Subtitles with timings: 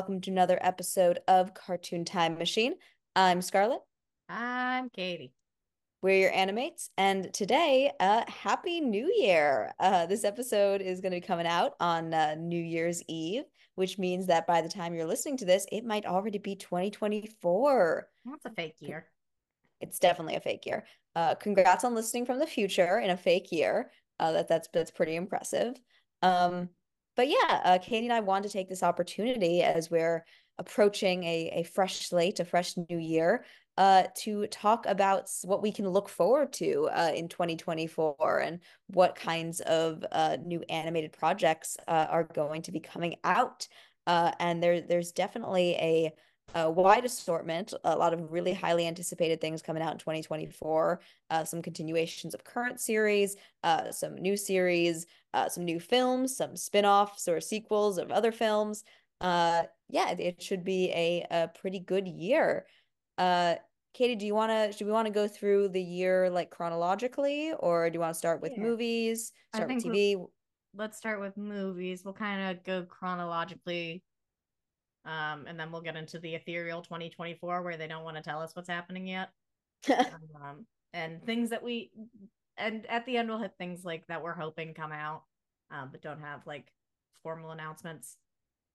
[0.00, 2.72] welcome to another episode of Cartoon Time Machine.
[3.14, 3.82] I'm Scarlett.
[4.30, 5.34] I'm Katie.
[6.00, 9.74] We're your Ani-Mates, and today, uh, Happy New Year!
[9.78, 13.42] Uh, this episode is going to be coming out on uh, New Year's Eve,
[13.74, 18.08] which means that by the time you're listening to this, it might already be 2024.
[18.24, 19.04] That's a fake year.
[19.82, 20.86] It's definitely a fake year.
[21.14, 23.90] Uh, congrats on listening from the future in a fake year.
[24.18, 25.74] Uh, that that's that's pretty impressive.
[26.22, 26.70] Um,
[27.16, 30.24] but yeah, uh, Katie and I wanted to take this opportunity as we're
[30.58, 33.44] approaching a, a fresh slate, a fresh new year,
[33.76, 39.14] uh, to talk about what we can look forward to uh, in 2024 and what
[39.14, 43.66] kinds of uh, new animated projects uh, are going to be coming out.
[44.06, 46.12] Uh, and there, there's definitely a,
[46.54, 51.44] a, wide assortment, a lot of really highly anticipated things coming out in 2024, uh,
[51.44, 53.36] some continuations of current series,
[53.90, 55.06] some new series,
[55.48, 58.84] some new films, some spin offs or sequels of other films.
[59.22, 62.66] yeah, it should be a, a pretty good year.
[63.18, 63.56] Uh,
[63.92, 67.52] Katie, do you want to should we want to go through the year like chronologically
[67.58, 68.62] or do you want to start with yeah.
[68.62, 70.16] movies, start with TV?
[70.16, 70.30] We'll,
[70.74, 72.04] let's start with movies.
[72.04, 74.02] We'll kind of go chronologically.
[75.04, 78.40] Um, and then we'll get into the ethereal 2024 where they don't want to tell
[78.40, 79.30] us what's happening yet.
[79.88, 81.90] um, and things that we
[82.58, 85.22] and at the end we'll hit things like that we're hoping come out,
[85.70, 86.70] um, but don't have like
[87.22, 88.16] formal announcements.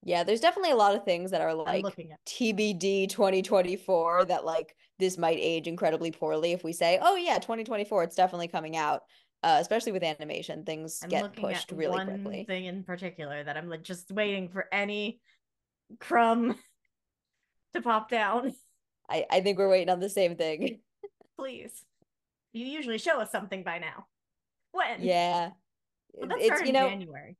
[0.03, 1.83] Yeah, there's definitely a lot of things that are like
[2.27, 8.03] TBD 2024 that like this might age incredibly poorly if we say, "Oh yeah, 2024,
[8.03, 9.03] it's definitely coming out."
[9.43, 12.45] Uh, especially with animation, things I'm get pushed really one quickly.
[12.45, 15.19] Thing in particular that I'm like just waiting for any
[15.99, 16.55] crumb
[17.73, 18.53] to pop down.
[19.09, 20.79] I I think we're waiting on the same thing.
[21.37, 21.83] Please,
[22.53, 24.07] you usually show us something by now.
[24.71, 25.01] When?
[25.01, 25.51] Yeah,
[26.13, 27.37] well, that's it's you know January.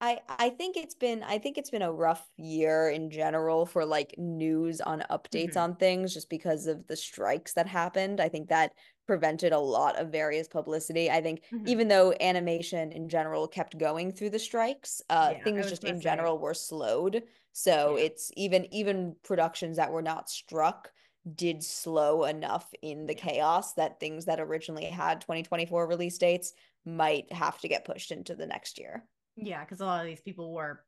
[0.00, 3.84] I I think it's been I think it's been a rough year in general for
[3.84, 5.58] like news on updates mm-hmm.
[5.58, 8.20] on things just because of the strikes that happened.
[8.20, 8.72] I think that
[9.06, 11.10] prevented a lot of various publicity.
[11.10, 11.68] I think mm-hmm.
[11.68, 16.00] even though animation in general kept going through the strikes, uh yeah, things just in
[16.00, 17.22] general were slowed.
[17.52, 18.04] So yeah.
[18.04, 20.90] it's even even productions that were not struck
[21.34, 27.30] did slow enough in the chaos that things that originally had 2024 release dates might
[27.32, 29.04] have to get pushed into the next year.
[29.36, 30.84] Yeah, because a lot of these people were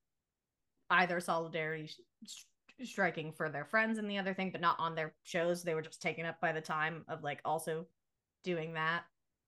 [0.90, 1.90] either solidarity
[2.26, 2.44] sh-
[2.84, 5.62] striking for their friends and the other thing, but not on their shows.
[5.62, 7.86] They were just taken up by the time of like also
[8.44, 9.04] doing that.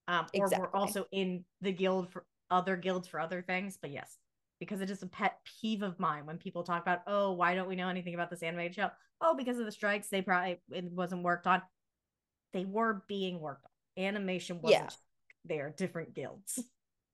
[0.06, 0.60] Um, or exactly.
[0.60, 3.78] were also in the guild for other guilds for other things.
[3.80, 4.18] But yes,
[4.64, 7.68] because it is a pet peeve of mine when people talk about, oh, why don't
[7.68, 8.90] we know anything about this animated show?
[9.20, 11.62] Oh, because of the strikes, they probably it wasn't worked on.
[12.52, 14.04] They were being worked on.
[14.04, 14.82] Animation wasn't.
[14.82, 14.88] Yeah.
[15.46, 16.62] They are different guilds.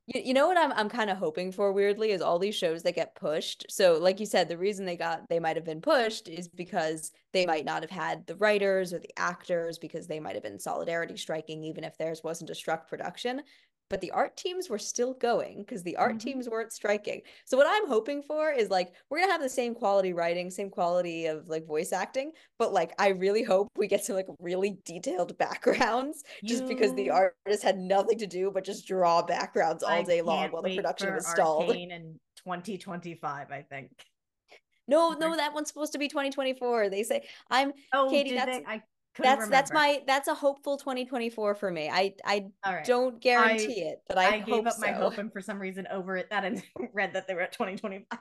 [0.07, 2.83] You, you know what I'm I'm kind of hoping for weirdly is all these shows
[2.83, 3.67] that get pushed.
[3.69, 7.13] So like you said, the reason they got they might have been pushed is because
[7.33, 10.59] they might not have had the writers or the actors because they might have been
[10.59, 13.43] solidarity striking even if theirs wasn't a struck production
[13.91, 16.19] but the art teams were still going because the art mm-hmm.
[16.19, 17.21] teams weren't striking.
[17.45, 20.71] So what I'm hoping for is like we're gonna have the same quality writing, same
[20.71, 24.79] quality of like voice acting, but like I really hope we get some like really
[24.85, 26.49] detailed backgrounds you...
[26.49, 30.51] just because the artist had nothing to do but just draw backgrounds all day long
[30.51, 31.71] while the production was stalled.
[31.71, 33.91] in 2025, I think.
[34.91, 36.91] No, no, that one's supposed to be 2024.
[36.91, 38.35] They say I'm oh, Katie.
[38.35, 38.65] That's they?
[38.67, 38.83] I
[39.19, 39.51] that's remember.
[39.51, 41.89] that's my that's a hopeful 2024 for me.
[41.89, 42.85] I I right.
[42.85, 44.81] don't guarantee I, it, but I, I gave up so.
[44.81, 46.63] my hope and for some reason over it that and
[46.93, 48.19] read that they were at 2025.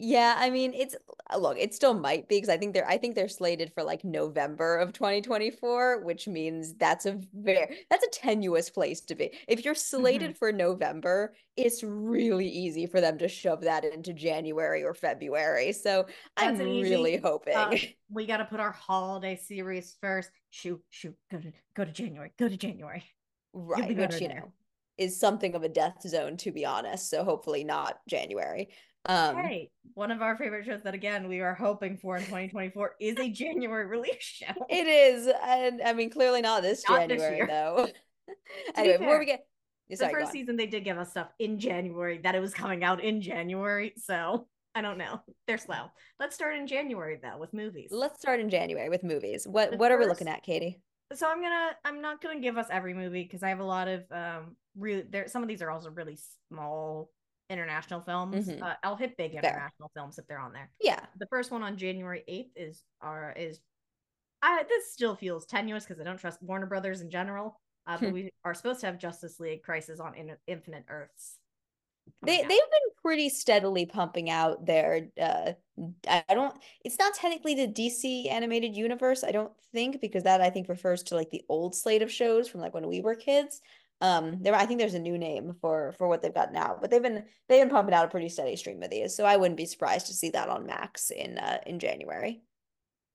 [0.00, 0.94] Yeah, I mean, it's
[1.30, 3.82] uh, look, it still might be because I think they're I think they're slated for
[3.82, 9.32] like November of 2024, which means that's a very that's a tenuous place to be.
[9.48, 10.38] If you're slated mm-hmm.
[10.38, 15.72] for November, it's really easy for them to shove that into January or February.
[15.72, 16.06] So
[16.36, 17.74] that's I'm really easy, hoping uh,
[18.10, 20.30] we got to put our holiday series first.
[20.50, 23.04] Shoot, shoot, go to go to January, go to January.
[23.52, 24.52] Right, which you know
[24.98, 27.08] is something of a death zone to be honest.
[27.08, 28.68] So hopefully not January.
[29.08, 32.96] Um, hey, one of our favorite shows that again we are hoping for in 2024
[33.00, 34.52] is a January release show.
[34.68, 37.88] It is, and I mean clearly not this not January this though.
[38.76, 39.46] anyway, before we get
[39.94, 42.84] sorry, the first season, they did give us stuff in January that it was coming
[42.84, 45.22] out in January, so I don't know.
[45.46, 45.86] They're slow.
[46.20, 47.88] Let's start in January though with movies.
[47.90, 49.46] Let's start in January with movies.
[49.48, 50.82] What the what first, are we looking at, Katie?
[51.14, 53.88] so I'm gonna I'm not gonna give us every movie because I have a lot
[53.88, 56.18] of um really there some of these are also really
[56.50, 57.10] small
[57.50, 58.48] international films.
[58.48, 58.62] Mhm.
[58.62, 60.70] Uh, I'll hit big international films if they're on there.
[60.80, 61.04] Yeah.
[61.16, 63.60] The first one on January 8th is our is
[64.42, 67.60] I this still feels tenuous because I don't trust Warner Brothers in general.
[67.86, 68.14] Uh, but Hmm.
[68.14, 71.38] we are supposed to have Justice League Crisis on In- Infinite Earths.
[72.22, 75.52] They coming they've been pretty steadily pumping out their uh
[76.06, 80.50] I don't it's not technically the DC animated universe, I don't think, because that I
[80.50, 83.60] think refers to like the old slate of shows from like when we were kids.
[84.00, 86.90] Um there I think there's a new name for for what they've got now, but
[86.90, 89.16] they've been they've been pumping out a pretty steady stream of these.
[89.16, 92.42] So I wouldn't be surprised to see that on Max in uh in January.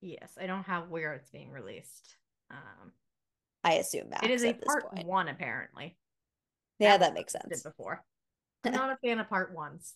[0.02, 2.18] yes, I don't have where it's being released.
[2.52, 2.92] Um,
[3.64, 5.98] I assume Max it is a part one apparently.
[6.80, 7.64] Yeah, That's that makes what I did sense.
[7.64, 8.04] Before,
[8.66, 9.94] I'm not a fan of part ones.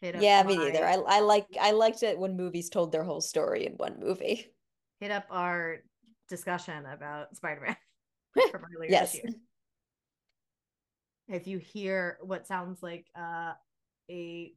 [0.00, 0.84] Hit up Yeah, me neither.
[0.84, 4.52] I I like I liked it when movies told their whole story in one movie.
[5.00, 5.78] hit up our
[6.28, 7.76] discussion about Spider-Man
[8.50, 9.12] from earlier Yes.
[9.12, 9.32] this year.
[11.32, 13.52] If you hear what sounds like uh,
[14.10, 14.52] a,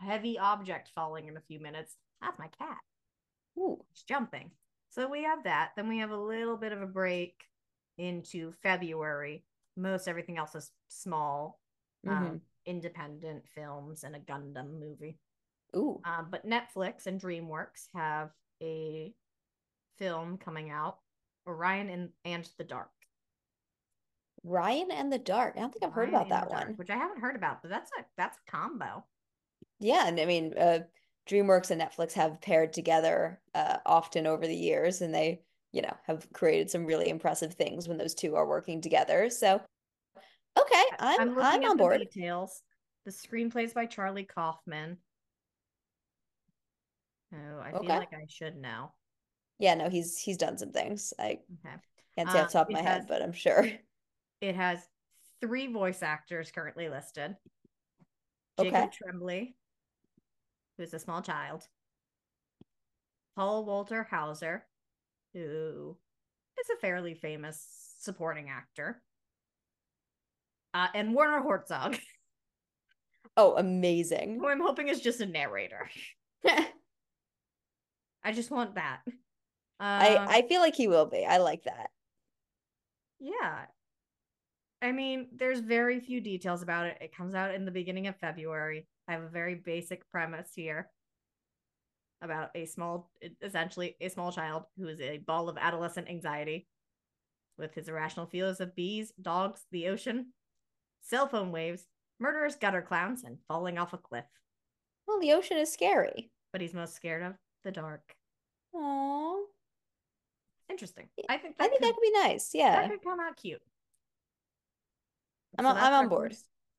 [0.00, 2.78] heavy object falling in a few minutes, that's my cat.
[3.58, 3.84] Ooh.
[3.92, 4.50] It's jumping.
[4.88, 5.72] So we have that.
[5.76, 7.44] Then we have a little bit of a break
[7.98, 9.44] into February.
[9.76, 11.60] Most everything else is small,
[12.06, 12.10] Mhm.
[12.10, 15.18] um, independent films and a Gundam movie.
[15.76, 16.00] Ooh.
[16.04, 18.30] Um, but Netflix and DreamWorks have
[18.62, 19.14] a
[19.98, 21.00] film coming out,
[21.46, 22.90] Orion and, and the Dark.
[24.42, 25.54] Ryan and the Dark.
[25.56, 26.76] I don't think I've heard Orion about that the Dark, one.
[26.76, 29.04] which I haven't heard about, but that's a that's a combo.
[29.80, 30.80] Yeah, and I mean, uh,
[31.28, 35.42] DreamWorks and Netflix have paired together uh, often over the years, and they,
[35.72, 39.30] you know, have created some really impressive things when those two are working together.
[39.30, 39.60] So,
[40.58, 42.00] okay, I'm I'm, at on the board.
[42.12, 42.62] details.
[43.04, 44.98] The screenplays by Charlie Kaufman.
[47.32, 47.96] Oh, I feel Okay.
[47.98, 48.92] like I should know.
[49.58, 51.12] Yeah, no, he's he's done some things.
[51.18, 51.76] I Okay.
[52.16, 53.66] can't say off Um, the top of my has- head, but I'm sure.
[54.40, 54.80] It has
[55.40, 57.36] three voice actors currently listed.
[58.58, 58.70] Okay.
[58.70, 59.54] Jacob Tremblay,
[60.76, 61.62] who's a small child.
[63.36, 64.64] Paul Walter Hauser,
[65.32, 65.96] who
[66.60, 67.64] is a fairly famous
[68.00, 69.02] supporting actor.
[70.74, 71.96] Uh, and Werner Herzog,
[73.36, 74.38] Oh, amazing.
[74.40, 75.88] who I'm hoping is just a narrator.
[78.22, 79.00] I just want that.
[79.78, 81.24] I Um, I feel like he will be.
[81.24, 81.90] I like that.
[83.18, 83.64] Yeah.
[84.82, 86.98] I mean, there's very few details about it.
[87.00, 88.86] It comes out in the beginning of February.
[89.06, 90.90] I have a very basic premise here
[92.22, 93.10] about a small,
[93.42, 96.66] essentially, a small child who is a ball of adolescent anxiety
[97.58, 100.32] with his irrational fears of bees, dogs, the ocean,
[101.02, 101.86] cell phone waves,
[102.18, 104.24] murderous gutter clowns, and falling off a cliff.
[105.06, 106.30] Well, the ocean is scary.
[106.52, 107.34] But he's most scared of
[107.64, 108.14] the dark.
[108.74, 109.40] Aww.
[110.70, 111.08] Interesting.
[111.28, 112.50] I think that I think could, that could be nice.
[112.54, 112.82] Yeah.
[112.82, 113.60] That could come out cute.
[115.58, 116.34] I'm So on- I'm on board.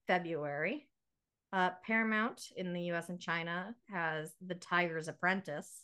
[0.08, 0.88] February.
[1.54, 3.10] Uh, Paramount in the U.S.
[3.10, 5.84] and China has The Tiger's Apprentice.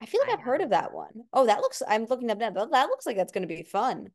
[0.00, 1.22] I feel like I I've heard of that one.
[1.32, 2.50] Oh, that looks, I'm looking up now.
[2.50, 4.10] That, that looks like that's going to be fun.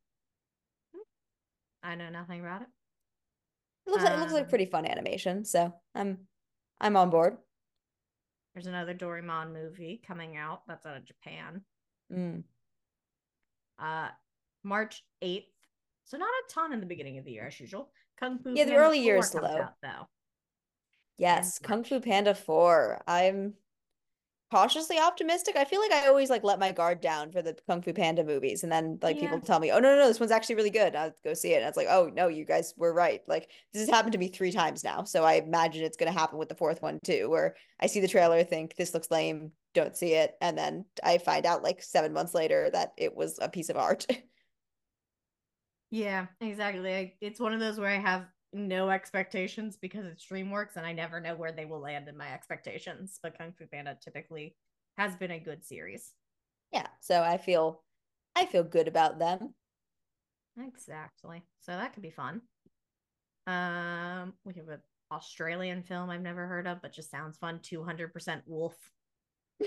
[1.82, 2.68] I know nothing about it.
[3.86, 5.46] It looks like, it looks like Um, pretty fun animation.
[5.46, 6.18] So I'm,
[6.82, 7.38] I'm on board.
[8.54, 11.62] There's another Doraemon movie coming out that's out of Japan.
[12.12, 12.44] Mm.
[13.80, 14.10] Uh,
[14.64, 15.46] March 8th.
[16.08, 17.90] So not a ton in the beginning of the year as usual.
[18.18, 20.08] Kung Fu Yeah, the Panda early 4 years low out, though.
[21.18, 23.04] Yes, Kung Fu Panda 4.
[23.06, 23.56] I'm
[24.50, 25.58] cautiously optimistic.
[25.58, 28.24] I feel like I always like let my guard down for the Kung Fu Panda
[28.24, 30.70] movies, and then like people tell me, "Oh no, no, no, this one's actually really
[30.70, 33.52] good." I'll go see it, and it's like, "Oh no, you guys were right." Like
[33.74, 36.48] this has happened to me three times now, so I imagine it's gonna happen with
[36.48, 40.14] the fourth one too, where I see the trailer, think this looks lame, don't see
[40.14, 43.70] it, and then I find out like seven months later that it was a piece
[43.70, 44.08] of art.
[45.92, 46.94] Yeah, exactly.
[46.94, 50.94] I, it's one of those where I have no expectations because it's DreamWorks and I
[50.94, 53.20] never know where they will land in my expectations.
[53.22, 54.56] But Kung Fu Panda typically
[54.98, 56.14] has been a good series.
[56.74, 57.84] yeah, so I feel,
[58.36, 59.54] I feel good about them.
[60.60, 61.44] Exactly.
[61.62, 62.42] So that could be fun.
[63.46, 67.60] Um, we have an Australian film I've never heard of, but just sounds fun.
[67.62, 68.76] Two hundred percent Wolf.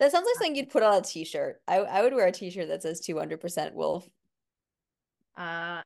[0.00, 1.60] That sounds like something you'd put on a t-shirt.
[1.68, 4.08] I I would wear a t-shirt that says 200% wolf.
[5.36, 5.82] Uh,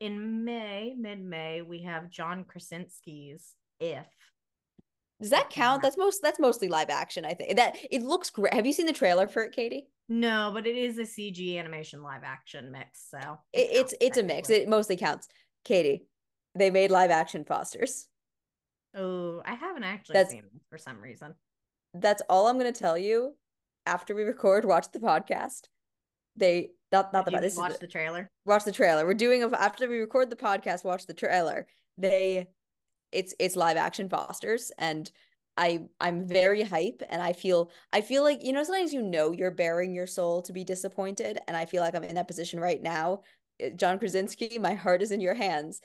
[0.00, 4.06] in May, mid May, we have John Krasinski's If.
[5.20, 5.80] Does that count?
[5.82, 7.56] That's most that's mostly live action, I think.
[7.56, 8.52] That it looks great.
[8.52, 9.86] Have you seen the trailer for it, Katie?
[10.08, 13.06] No, but it is a CG animation live action mix.
[13.10, 14.50] So It, it's it's a mix.
[14.50, 15.26] It mostly counts.
[15.64, 16.06] Katie,
[16.54, 18.06] they made live action Fosters.
[18.94, 21.34] Oh, I haven't actually That's- seen this for some reason.
[21.94, 23.34] That's all I'm gonna tell you.
[23.86, 25.62] after we record, watch the podcast.
[26.36, 28.30] They not not the You this is watch the- the trailer.
[28.44, 29.06] watch the trailer.
[29.06, 31.66] We're doing a, after we record the podcast, watch the trailer.
[31.98, 32.48] They
[33.12, 35.10] it's it's live action Fosters and
[35.56, 39.32] I I'm very hype and I feel I feel like you know sometimes you know
[39.32, 42.60] you're bearing your soul to be disappointed and I feel like I'm in that position
[42.60, 43.22] right now.
[43.64, 45.80] Uh, John Krasinski, my heart is in your hands.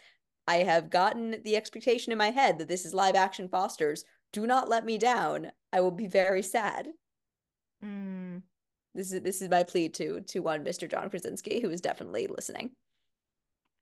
[0.47, 4.03] I have gotten the expectation in my head that this is live action Fosters.
[4.33, 5.51] Do not let me down.
[5.71, 6.89] I will be very sad.
[7.83, 8.41] Mm,
[8.93, 10.89] This is this is my plea to to one Mr.
[10.89, 12.71] John Krasinski who is definitely listening.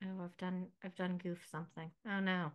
[0.04, 1.90] Oh, I've done I've done goof something.
[2.08, 2.52] Oh no.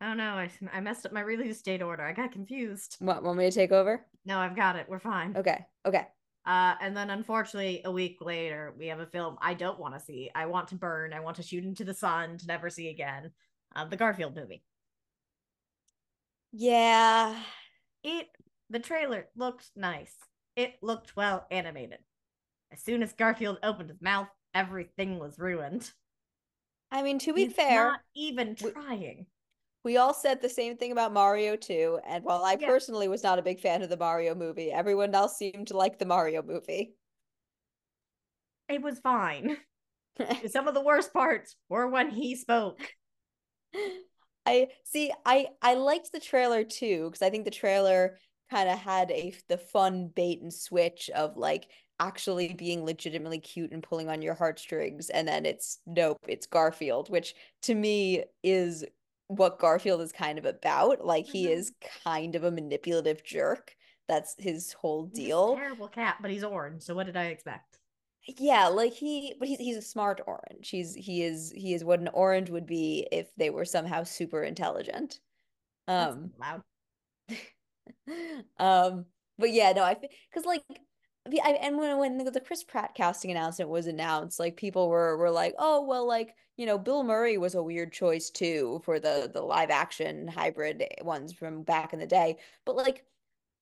[0.00, 2.04] Oh no, I, I messed up my release date order.
[2.04, 2.96] I got confused.
[3.00, 4.06] What, want me to take over?
[4.24, 4.86] No, I've got it.
[4.88, 5.36] We're fine.
[5.36, 5.66] Okay.
[5.84, 6.06] Okay.
[6.46, 10.00] Uh, and then unfortunately, a week later, we have a film I don't want to
[10.00, 10.30] see.
[10.34, 11.12] I want to burn.
[11.12, 13.32] I want to shoot into the sun to never see again.
[13.74, 14.62] Uh, the Garfield movie.
[16.52, 17.34] Yeah.
[18.04, 18.28] It
[18.70, 20.14] the trailer looked nice.
[20.58, 22.00] It looked well animated.
[22.72, 25.88] As soon as Garfield opened his mouth, everything was ruined.
[26.90, 29.26] I mean, to be He's fair, not even we- trying.
[29.84, 32.00] we all said the same thing about Mario too.
[32.04, 32.66] And while I Yeah.
[32.66, 35.96] personally was not a big fan of the Mario movie, everyone else seemed to like
[36.00, 36.96] the Mario movie.
[38.68, 39.58] It was fine.
[40.50, 42.80] Some of the worst parts were when he spoke.
[44.44, 45.12] I see.
[45.24, 48.18] I I liked the trailer too because I think the trailer
[48.50, 53.72] kind of had a the fun bait and switch of like actually being legitimately cute
[53.72, 58.84] and pulling on your heartstrings, and then it's nope, it's Garfield, which to me is
[59.28, 61.04] what Garfield is kind of about.
[61.04, 61.50] Like he Mhm.
[61.50, 61.72] is
[62.04, 63.76] kind of a manipulative jerk.
[64.08, 65.54] That's his whole He's a deal.
[65.54, 66.82] terrible cat, but he's orange.
[66.82, 67.78] So what did I expect?
[68.26, 70.68] Yeah, like he, but he's he's a smart orange.
[70.68, 74.42] He's he is he is what an orange would be if they were somehow super
[74.42, 75.20] intelligent.
[75.88, 76.62] Um, loud.
[78.58, 79.06] um,
[79.38, 80.62] but yeah, no, I think because like
[81.26, 85.16] I, and when when the, the Chris Pratt casting announcement was announced, like people were
[85.16, 88.98] were like, oh well, like you know, Bill Murray was a weird choice too for
[89.00, 93.04] the the live action hybrid ones from back in the day, but like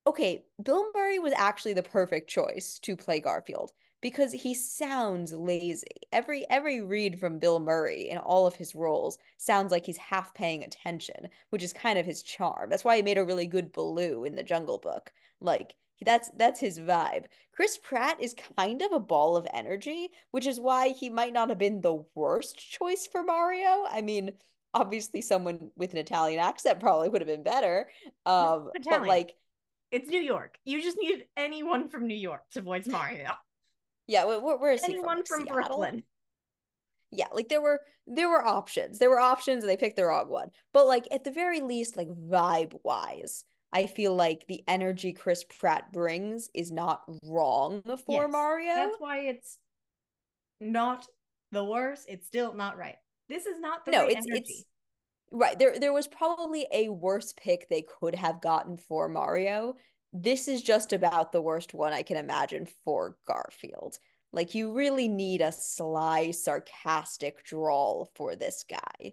[0.07, 3.73] okay, Bill Murray was actually the perfect choice to play Garfield
[4.03, 5.87] because he sounds lazy.
[6.13, 10.35] Every every read from Bill Murray in all of his roles sounds like he's half
[10.35, 12.71] paying attention, which is kind of his charm.
[12.71, 15.13] That's why he made a really good Baloo in the Jungle Book.
[15.41, 15.75] Like
[16.05, 17.25] that's that's his vibe.
[17.53, 21.49] Chris Pratt is kind of a ball of energy, which is why he might not
[21.49, 23.85] have been the worst choice for Mario.
[23.91, 24.33] I mean,
[24.75, 27.89] obviously someone with an Italian accent probably would have been better.
[28.27, 29.35] Um, but like
[29.91, 30.59] It's New York.
[30.65, 33.31] You just need anyone from New York to voice Mario.
[34.07, 34.95] Yeah, wh- wh- where is he from?
[34.95, 35.55] anyone Like, from Seattle?
[35.79, 36.03] Brooklyn.
[37.11, 38.99] Yeah, like there were there were options.
[38.99, 40.51] There were options and they picked the wrong one.
[40.73, 45.45] But like at the very least, like vibe wise, I feel like the energy Chris
[45.45, 48.75] Pratt brings is not wrong for Yes, Mario.
[48.75, 49.59] That's why it's
[50.61, 51.07] not
[51.53, 52.07] the worst.
[52.09, 52.97] It's still not right.
[53.29, 54.43] This is not the No, right it's energy.
[54.45, 54.65] it's
[55.33, 55.59] right.
[55.59, 59.75] There there was probably a worse pick they could have gotten for Mario.
[60.23, 63.99] This is just about the worst one I can imagine for Garfield.
[64.33, 69.13] Like you really need a sly, sarcastic drawl for this guy.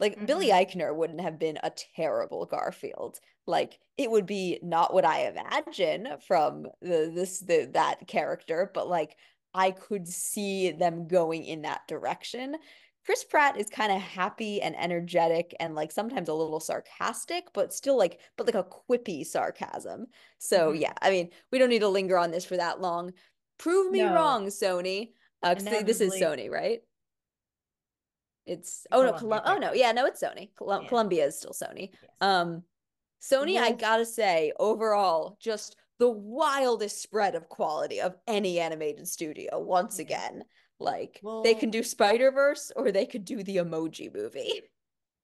[0.00, 0.78] Like Billy mm-hmm.
[0.78, 3.20] Eichner wouldn't have been a terrible Garfield.
[3.46, 8.88] Like it would be not what I imagine from the this the that character, but
[8.88, 9.16] like
[9.52, 12.56] I could see them going in that direction.
[13.04, 17.72] Chris Pratt is kind of happy and energetic and like sometimes a little sarcastic, but
[17.72, 20.06] still like but like a quippy sarcasm.
[20.38, 20.80] So Mhm.
[20.80, 23.12] yeah, I mean, we don't need to linger on this for that long.
[23.58, 24.14] Prove me No.
[24.14, 25.12] wrong, Sony.
[25.42, 26.80] Uh, this is Sony, right?
[28.46, 30.50] It's oh no, Colum- oh no, yeah, no, it's Sony.
[30.60, 30.88] Yeah.
[30.88, 31.90] Columbia is still Sony.
[31.92, 32.10] Yes.
[32.20, 32.64] Um,
[33.20, 39.58] Sony, I gotta say, overall, just the wildest spread of quality of any animated studio.
[39.60, 40.44] Once again,
[40.80, 44.62] like they can do Spider Verse or they could do the Emoji Movie.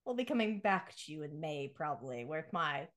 [0.04, 2.88] We'll be coming back to you in May probably with my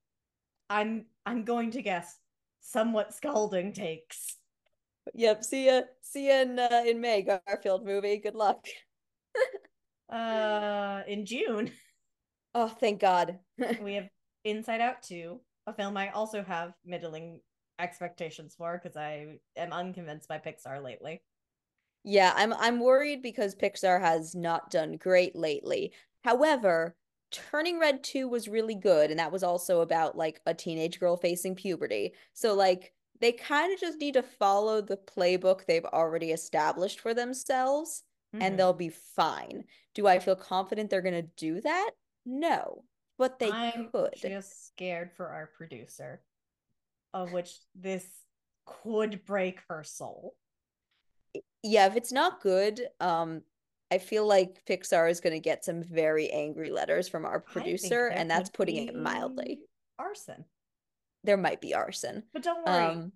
[0.70, 2.18] I'm I'm going to guess
[2.60, 4.36] somewhat scalding takes.
[5.14, 5.44] Yep.
[5.44, 5.82] See ya.
[6.00, 7.22] See ya in uh, in May.
[7.22, 8.18] Garfield movie.
[8.18, 8.66] Good luck.
[10.12, 11.72] Uh in June
[12.54, 13.38] Oh, thank God.
[13.82, 14.08] we have
[14.44, 17.40] Inside Out 2, a film I also have middling
[17.80, 21.22] expectations for because I am unconvinced by Pixar lately.
[22.04, 25.92] Yeah, I'm I'm worried because Pixar has not done great lately.
[26.22, 26.96] However,
[27.30, 31.16] Turning Red too was really good, and that was also about like a teenage girl
[31.16, 32.14] facing puberty.
[32.34, 37.14] So like they kind of just need to follow the playbook they've already established for
[37.14, 38.02] themselves,
[38.34, 38.42] Mhm.
[38.42, 39.64] and they'll be fine.
[39.94, 41.90] Do I feel confident they're gonna do that?
[42.26, 42.84] No,
[43.16, 44.14] but they I'm could.
[44.16, 46.22] just scared for our producer,
[47.12, 48.06] of which this
[48.66, 50.36] could break her soul.
[51.64, 53.40] Yeah, if it's not good, um,
[53.90, 58.08] I feel like Pixar is going to get some very angry letters from our producer,
[58.08, 59.60] and that's putting it mildly.
[59.98, 60.44] Arson.
[61.24, 62.24] There might be arson.
[62.34, 63.12] But don't worry, Um,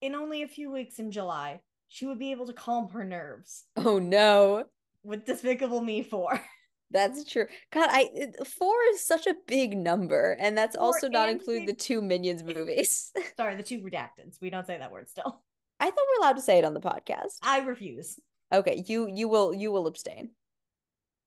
[0.00, 3.66] in only a few weeks in July, she would be able to calm her nerves
[3.76, 4.64] oh no,
[5.04, 6.40] with Despicable Me 4.
[6.90, 7.46] that's true.
[7.70, 11.68] God, I it- four is such a big number, and that's Four also not include
[11.68, 13.12] the two Minions movies.
[13.36, 14.40] Sorry, the two redacteds.
[14.40, 15.42] We don't say that word still.
[15.78, 17.38] I thought we're allowed to say it on the podcast.
[17.42, 18.18] I refuse.
[18.52, 20.30] Okay, you you will you will abstain.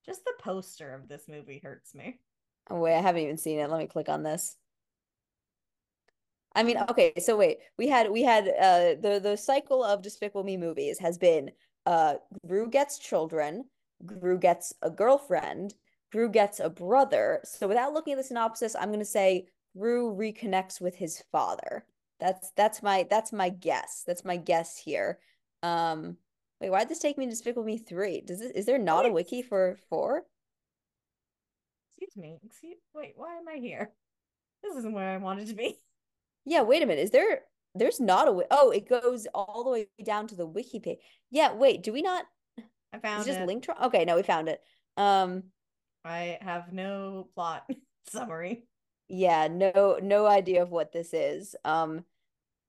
[0.05, 2.19] Just the poster of this movie hurts me.
[2.69, 3.69] Oh wait, I haven't even seen it.
[3.69, 4.55] Let me click on this.
[6.55, 10.43] I mean, okay, so wait, we had we had uh the the cycle of Despicable
[10.43, 11.51] Me movies has been
[11.85, 12.15] uh
[12.47, 13.65] Gru gets children,
[14.05, 15.75] Gru gets a girlfriend,
[16.11, 17.41] Gru gets a brother.
[17.43, 21.85] So without looking at the synopsis, I'm gonna say Gru reconnects with his father.
[22.19, 24.03] That's that's my that's my guess.
[24.05, 25.19] That's my guess here.
[25.63, 26.17] Um,
[26.59, 28.21] wait, why did this take me to Despicable Me 3?
[28.21, 30.23] Does this is there not a wiki for 4?
[31.97, 32.39] Excuse me.
[32.45, 33.91] Excuse wait, why am I here?
[34.63, 35.77] This isn't where I wanted to be.
[36.45, 37.01] Yeah, wait a minute.
[37.01, 37.41] Is there
[37.75, 40.99] there's not a oh, it goes all the way down to the wiki page.
[41.29, 42.25] Yeah, wait, do we not
[42.93, 43.47] I found it just it.
[43.47, 44.59] link tr- Okay, no, we found it.
[44.97, 45.43] Um
[46.03, 47.69] I have no plot
[48.07, 48.63] summary.
[49.09, 51.55] Yeah, no no idea of what this is.
[51.65, 52.05] Um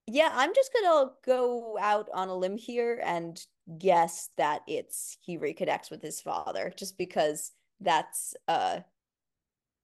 [0.07, 3.41] yeah, I'm just gonna go out on a limb here and
[3.79, 8.81] guess that it's he reconnects with his father just because that's uh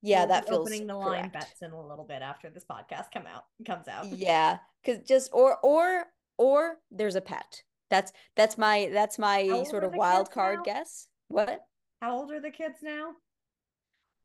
[0.02, 1.32] yeah, We'll that feels opening the line correct.
[1.32, 4.06] bets in a little bit after this podcast come out comes out.
[4.06, 6.04] Yeah, because just or or
[6.38, 7.62] or there's a pet.
[7.90, 10.62] That's that's my that's my sort of wild card now?
[10.64, 11.08] guess.
[11.28, 11.64] What?
[12.00, 13.12] How old are the kids now?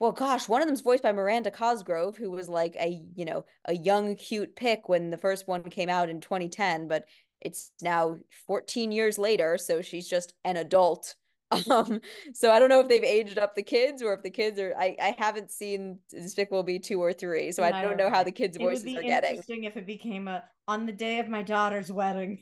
[0.01, 3.45] Well, gosh, one of them's voiced by Miranda Cosgrove, who was like a, you know,
[3.65, 7.05] a young, cute pick when the first one came out in 2010, but
[7.39, 11.15] it's now 14 years later, so she's just an adult.
[11.69, 11.99] Um,
[12.33, 14.73] so I don't know if they've aged up the kids or if the kids are
[14.79, 18.31] I, I haven't seen Despicable Me two or three, so I don't know how the
[18.31, 19.31] kids' It would voices be are getting.
[19.31, 22.39] interesting if it became a on the day of my daughter's wedding.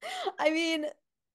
[0.38, 0.86] I mean,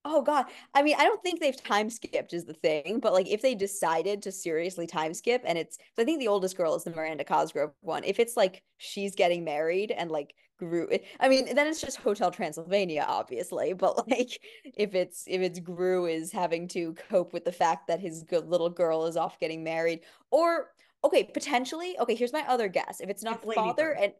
[0.06, 0.46] oh God.
[0.74, 3.56] I mean, I don't think they've time skipped is the thing, but like if they
[3.56, 6.92] decided to seriously time skip and it's so I think the oldest girl is the
[6.92, 8.04] Miranda Cosgrove one.
[8.04, 12.32] If it's like she's getting married and like Gru I mean, then it's just Hotel
[12.32, 13.74] Transylvania, obviously.
[13.74, 14.40] But like
[14.78, 18.48] if it's if it's Gru is having to cope with the fact that his good
[18.48, 20.68] little girl is off getting married, or
[21.04, 23.00] okay, potentially, okay, here's my other guess.
[23.00, 23.98] If it's not It's father Bird.
[24.04, 24.14] and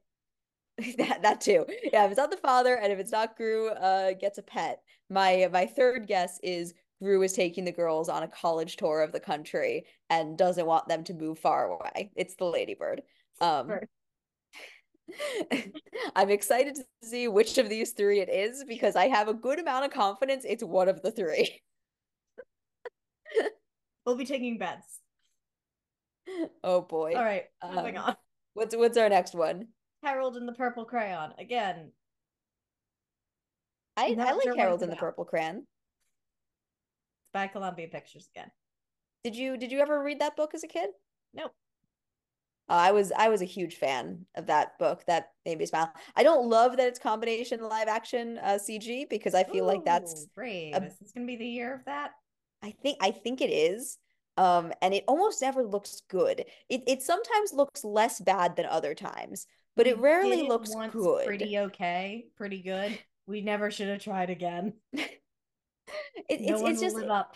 [0.98, 1.66] that that too.
[1.92, 4.82] Yeah, if it's not the father and if it's not Gru uh gets a pet.
[5.10, 9.12] My my third guess is Gru is taking the girls on a college tour of
[9.12, 12.12] the country and doesn't want them to move far away.
[12.16, 13.02] It's the ladybird.
[13.42, 13.72] Um.
[16.16, 19.60] I'm excited to see which of these three it is because I have a good
[19.60, 21.62] amount of confidence it's one of the three.
[24.06, 25.00] We'll be taking bets.
[26.64, 27.14] Oh boy.
[27.16, 28.16] All right, moving Um, on.
[28.54, 29.68] What's what's our next one?
[30.04, 31.34] Harold and the Purple Crayon.
[31.38, 31.92] Again,
[33.98, 34.96] I, I like sure Harold and the.
[34.96, 35.58] Purple Crayon.
[35.58, 35.66] it's
[37.34, 38.50] by Columbia Pictures again.
[39.24, 40.90] Did you did you ever read that book as a kid?
[41.34, 41.52] Nope.
[42.70, 45.04] Uh, I was I was a huge fan of that book.
[45.08, 45.92] That made me smile.
[46.16, 50.24] I don't love that it's combination live action uh, CG because I feel like that's
[50.24, 50.76] Ooh, brave.
[50.76, 52.12] a- Is this gonna be the year of that?
[52.64, 53.98] I think I think it is.
[54.38, 56.46] Um, and it almost never looks good.
[56.70, 61.26] It it sometimes looks less bad than other times, but it rarely it looks good.
[61.26, 62.98] Pretty okay, pretty good.
[63.28, 64.74] We never should have tried again.
[66.30, 67.36] It, no it's it's just up.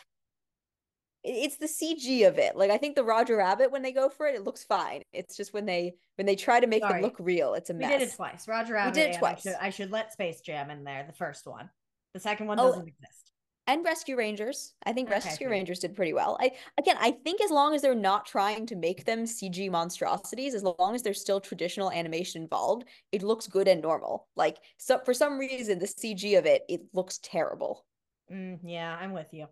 [1.24, 2.56] it's the CG of it.
[2.56, 5.02] Like I think the Roger Rabbit when they go for it, it looks fine.
[5.12, 7.02] It's just when they when they try to make Sorry.
[7.02, 7.92] them look real, it's a mess.
[7.92, 8.48] We did it twice.
[8.48, 8.96] Roger Rabbit.
[8.96, 9.46] We did it twice.
[9.46, 11.04] I should, I should let Space Jam in there.
[11.08, 11.70] The first one.
[12.14, 13.23] The second one Oh, doesn't exist.
[13.68, 14.74] And Rescue Rangers.
[14.86, 15.50] I think Okay, Rescue.
[15.50, 16.38] Rangers did pretty well.
[16.40, 20.54] I again, I think as long as they're not trying to make them CG monstrosities,
[20.54, 24.28] as long as there's still traditional animation involved, it looks good and normal.
[24.36, 27.86] Like so for some reason the CG of it, it looks terrible.
[28.32, 29.48] Mm, yeah, I'm with you.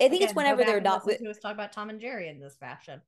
[0.00, 2.28] I think it's Again, go whenever they're not to us talk about Tom and Jerry
[2.28, 3.00] in this fashion.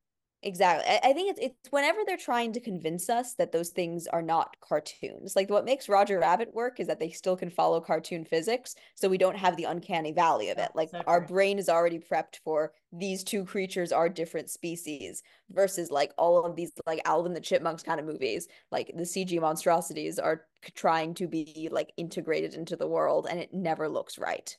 [0.42, 0.88] Exactly.
[0.88, 4.22] I, I think it's it's whenever they're trying to convince us that those things are
[4.22, 5.34] not cartoons.
[5.34, 9.08] Like what makes Roger Rabbit work is that they still can follow cartoon physics, so
[9.08, 10.70] we don't have the uncanny valley of it.
[10.76, 15.90] Like so our brain is already prepped for these two creatures are different species versus
[15.90, 18.46] like all of these like Alvin the Chipmunks kind of movies.
[18.70, 23.52] Like the CG monstrosities are trying to be like integrated into the world and it
[23.52, 24.56] never looks right.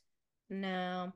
[0.49, 1.13] No.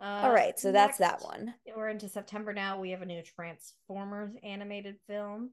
[0.00, 1.54] Uh, All right, so that's that one.
[1.76, 2.80] We're into September now.
[2.80, 5.50] We have a new Transformers animated film.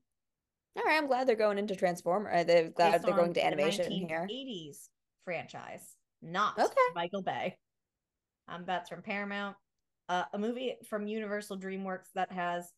[0.78, 2.32] All right, I'm glad they're going into Transformer.
[2.32, 4.28] Uh, they're glad they're going to the animation here.
[4.32, 4.88] 1980s
[5.26, 5.84] franchise,
[6.22, 6.72] not Okay.
[6.96, 7.58] Michael Bay.
[8.48, 9.58] Um, that's from Paramount.
[10.08, 12.72] Uh, a movie from Universal DreamWorks that has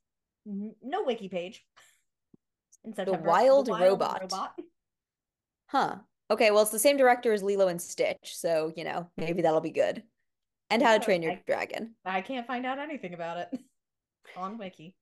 [0.48, 1.64] n- no wiki page.
[2.84, 4.32] In September, the Wild Robot.
[5.68, 5.98] Huh.
[6.32, 9.62] Okay, well, it's the same director as Lilo and Stitch, so you know maybe that'll
[9.62, 10.02] be good.
[10.70, 11.96] And How to Train Your I- Dragon.
[12.06, 13.60] I can't find out anything about it
[14.38, 14.96] on Wiki.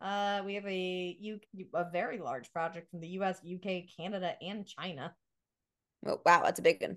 [0.00, 1.38] Uh, we have a U
[1.74, 5.14] a very large project from the U.S., UK, Canada, and China.
[6.06, 6.96] Oh, wow, that's a big one.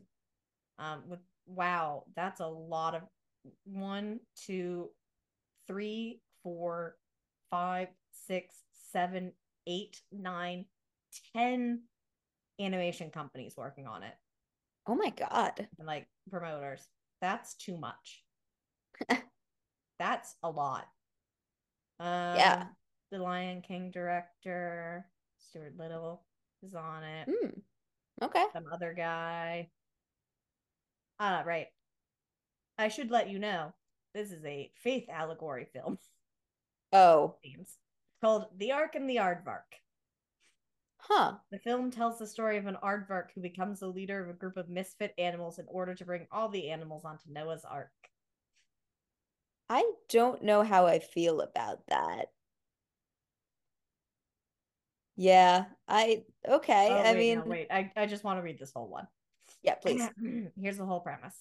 [0.80, 3.02] Um, with wow, that's a lot of
[3.66, 4.90] one, two,
[5.68, 6.96] three, four,
[7.52, 7.90] five,
[8.28, 8.56] six,
[8.92, 9.34] seven,
[9.68, 10.66] eight, nine,
[11.36, 11.82] ten
[12.62, 14.14] animation companies working on it
[14.86, 15.68] Oh my god.
[15.80, 16.88] and like promoters.
[17.24, 18.22] That's too much.
[19.98, 20.90] That's a lot.
[21.98, 22.66] Um, Yeah.
[23.12, 25.06] The Lion King director,
[25.38, 26.26] Stuart Little,
[26.64, 27.30] is on it.
[27.32, 28.26] Hmm.
[28.26, 28.44] Okay.
[28.52, 29.70] Some other guy.
[31.18, 31.68] Ah, right.
[32.78, 33.72] I should let you know
[34.14, 36.00] this is a faith allegory film.
[36.92, 37.78] Oh, It's
[38.20, 39.80] called The Ark and the Aardvark.
[41.10, 41.34] Huh.
[41.52, 44.58] The film tells the story of an aardvark who becomes the leader of a group
[44.58, 47.92] of misfit animals in order to bring all the animals onto Noah's Ark.
[49.70, 52.28] I don't know how I feel about that.
[55.16, 56.90] Yeah, I okay.
[56.92, 57.68] Oh, I wait, mean, no, wait.
[57.70, 59.08] I, I just want to read this whole one.
[59.62, 60.02] yeah, please.
[60.62, 61.36] Here's the whole premise.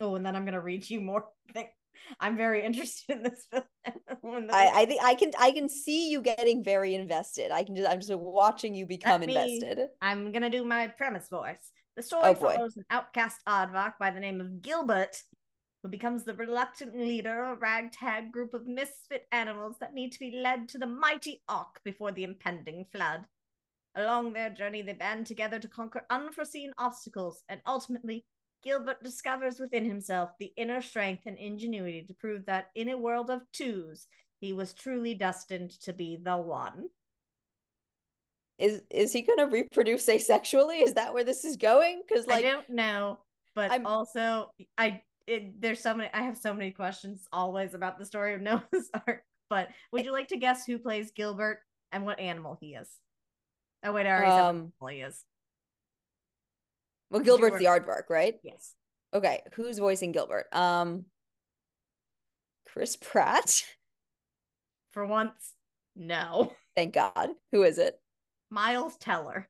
[0.00, 1.26] Oh, and then I'm gonna read you more.
[1.54, 1.68] Thing.
[2.20, 3.64] I'm very interested in this film.
[4.50, 7.50] I I think I can I can see you getting very invested.
[7.50, 9.88] I can just I'm just watching you become me- invested.
[10.00, 11.70] I'm gonna do my premise voice.
[11.96, 12.54] The oh, story Oh, boy.
[12.56, 15.22] follows an outcast aardvark by the name of Gilbert,
[15.82, 20.18] who becomes the reluctant leader of a ragtag group of misfit animals that need to
[20.18, 23.24] be led to the mighty Ark before the impending flood.
[23.94, 28.26] Along their journey, they band together to conquer unforeseen obstacles, and ultimately,
[28.66, 33.30] Gilbert discovers within himself the inner strength and ingenuity to prove that in a world
[33.30, 34.08] of twos,
[34.40, 36.88] he was truly destined to be the one.
[38.58, 40.82] Is is he gonna reproduce asexually?
[40.82, 42.02] Is that where this is going?
[42.08, 43.20] Because like I don't know,
[43.54, 46.10] but I'm- also I it, there's so many.
[46.12, 49.22] I have so many questions always about the story of Noah's Ark.
[49.48, 51.60] But would you like to guess who plays Gilbert
[51.92, 52.88] and what animal he is?
[53.84, 55.24] Oh wait, I already said what Um, animal he is.
[57.10, 58.34] Well, Gilbert's the aardvark, right?
[58.42, 58.74] Yes,
[59.14, 60.46] Okay, who's voicing Gilbert?
[60.52, 61.06] Um,
[62.66, 63.64] Chris Pratt.
[64.92, 65.54] for once,
[65.94, 66.52] no.
[66.76, 67.30] Thank God.
[67.52, 67.98] Who is it?
[68.50, 69.48] Miles Teller.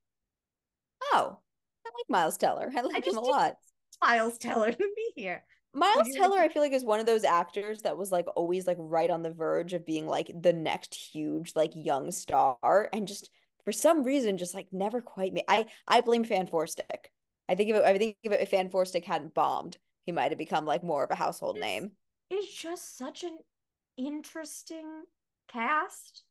[1.12, 1.38] Oh,
[1.84, 2.70] I like Miles Teller.
[2.76, 3.56] I like him just a lot.
[4.02, 5.42] Miles Teller to be here.
[5.74, 8.78] Miles Teller, I feel like is one of those actors that was like always like
[8.78, 13.30] right on the verge of being like the next huge like young star, and just
[13.64, 15.44] for some reason just like never quite made.
[15.48, 17.06] I I blame Fant4stic.
[17.48, 20.38] I think if it, I think if, it, if Fant4stic hadn't bombed, he might have
[20.38, 21.64] become like more of a household Yes.
[21.64, 21.90] name.
[22.30, 23.38] It's just such an
[23.96, 25.04] interesting
[25.48, 26.24] cast.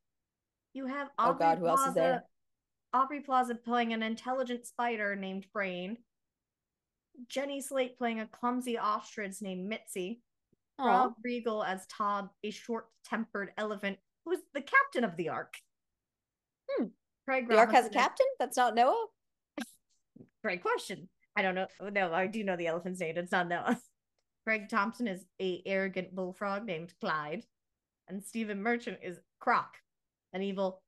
[0.73, 2.25] You have Oh, Aubrey God, who else is there?
[2.93, 5.97] Aubrey Plaza playing an intelligent spider named Brain.
[7.30, 10.21] Jenny Slate playing a clumsy ostrich named Mitzi.
[10.80, 15.56] Aw, Rob Riggle as Todd, a short-tempered elephant who's the captain of the Ark.
[16.69, 16.88] Hmm.
[17.25, 18.25] Craig the Ark has a captain.
[18.39, 19.08] That's not Noah.
[20.46, 21.10] Great question.
[21.36, 21.66] I don't know.
[21.92, 23.18] No, I do know the elephant's name.
[23.18, 23.80] It's not Noah.
[24.46, 27.42] Craig Thompson is a arrogant bullfrog named Clyde,
[28.08, 29.76] and Stephen Merchant is Croc,
[30.34, 30.84] an evil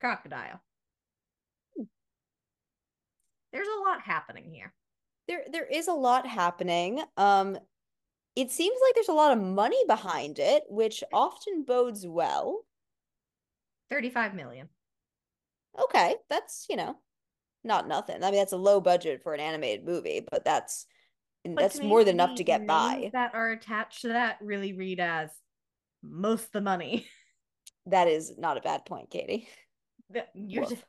[0.00, 0.62] crocodile.
[1.76, 1.82] Hmm.
[3.52, 4.72] There's a lot happening here.
[5.28, 7.02] There there is a lot happening.
[7.18, 7.58] Um,
[8.34, 12.64] it seems like there's a lot of money behind it, which often bodes well.
[13.90, 14.70] 35 million.
[15.78, 16.96] Okay, that's, you know,
[17.64, 18.22] not nothing.
[18.22, 20.86] I mean, that's a low budget for an animated movie, but that's
[21.44, 23.10] But that's more than enough to get by.
[23.12, 25.30] That are attached to that really read as
[26.02, 27.06] most the money.
[27.86, 29.48] That is not a bad point, Katie.
[30.34, 30.70] You're Woof.
[30.70, 30.84] just,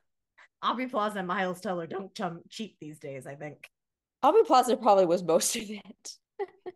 [0.62, 3.70] Aubrey Plaza and Miles Teller don't chum cheap these days, I think.
[4.22, 6.12] Aubrey Plaza probably was most of it.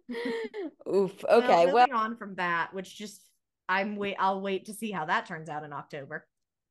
[0.90, 1.24] Oof.
[1.26, 3.22] Okay, well, well, on from that, which just
[3.68, 4.16] I'm wait.
[4.20, 6.26] I'll wait to see how that turns out in October.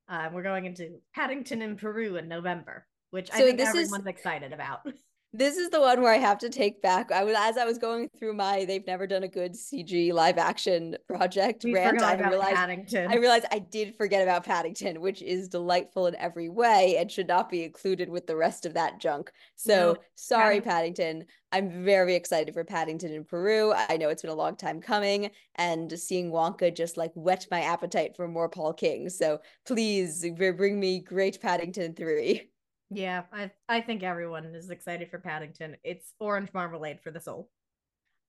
[0.09, 3.87] Uh, we're going into Paddington in Peru in November, which I So think this is-
[3.89, 4.81] everyone's excited about.
[5.37, 7.11] This is the one where I have to take back.
[7.11, 10.39] I was as I was going through my they've never done a good CG live
[10.39, 12.01] action project We rant.
[12.01, 13.11] I realized Paddington.
[13.11, 17.27] I realized I did forget about Paddington, which is delightful in every way and should
[17.27, 19.33] not be included with the rest of that junk.
[19.57, 21.27] So No, sorry, Padding- Paddington.
[21.51, 23.73] I'm very excited for Paddington in Peru.
[23.75, 27.63] I know it's been a long time coming, and seeing Wonka just like whet my
[27.63, 29.09] appetite for more Paul King.
[29.11, 32.51] So please bring me Great Paddington 3.
[32.95, 35.77] Yeah, I I think everyone is excited for Paddington.
[35.85, 37.51] It's orange marmalade for the soul.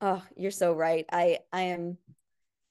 [0.02, 1.06] Oh, you're so right.
[1.12, 1.98] I I am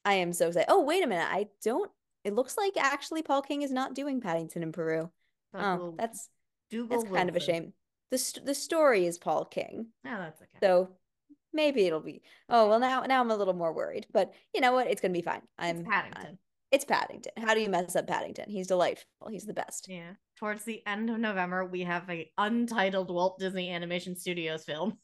[0.04, 0.66] I am so excited.
[0.70, 1.28] Oh, wait a minute.
[1.30, 1.90] I don't
[2.24, 5.10] it looks like actually Paul King is not doing Paddington in Peru.
[5.52, 6.28] But Oh, we'll- that's
[6.70, 7.72] Dougal that's kind of a shame.
[8.10, 9.88] The st- the story is Paul King.
[10.02, 10.58] No, that's okay.
[10.60, 10.90] So
[11.52, 14.72] maybe it'll be Oh, well now now I'm a little more worried, but you know
[14.72, 14.88] what?
[14.88, 15.42] It's going to be fine.
[15.58, 16.38] I'm it's Paddington.
[16.74, 17.30] It's Paddington.
[17.36, 18.50] How do you mess up Paddington?
[18.50, 19.28] He's delightful.
[19.30, 19.86] He's the best.
[19.88, 20.14] Yeah.
[20.36, 24.98] Towards the end of November, we have a untitled Walt Disney Animation Studios film.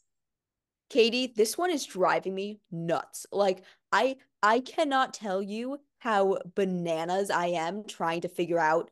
[0.89, 3.25] Katie, this one is driving me nuts.
[3.31, 8.91] Like I I cannot tell you how bananas I am trying to figure out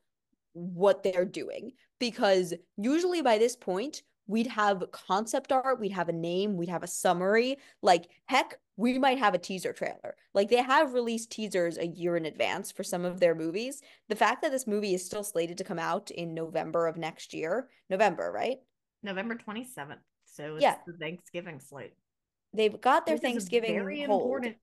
[0.53, 6.13] what they're doing because usually by this point we'd have concept art, we'd have a
[6.13, 7.57] name, we'd have a summary.
[7.83, 10.15] Like heck, we might have a teaser trailer.
[10.35, 13.83] Like they have released teasers a year in advance for some of their movies.
[14.09, 17.35] The fact that this movie is still slated to come out in November of next
[17.35, 18.59] year, November, right?
[19.03, 19.99] November 27th.
[20.27, 20.77] So it's Yeah.
[20.87, 21.95] the Thanksgiving slate.
[22.55, 24.23] They've got their Which is a Thanksgiving very hold.
[24.23, 24.57] important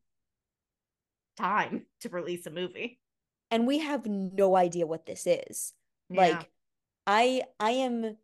[1.38, 3.00] time to release a movie.
[3.52, 5.74] and we have no idea what this is
[6.10, 6.22] Yeah.
[6.22, 6.50] like
[7.06, 8.18] i i am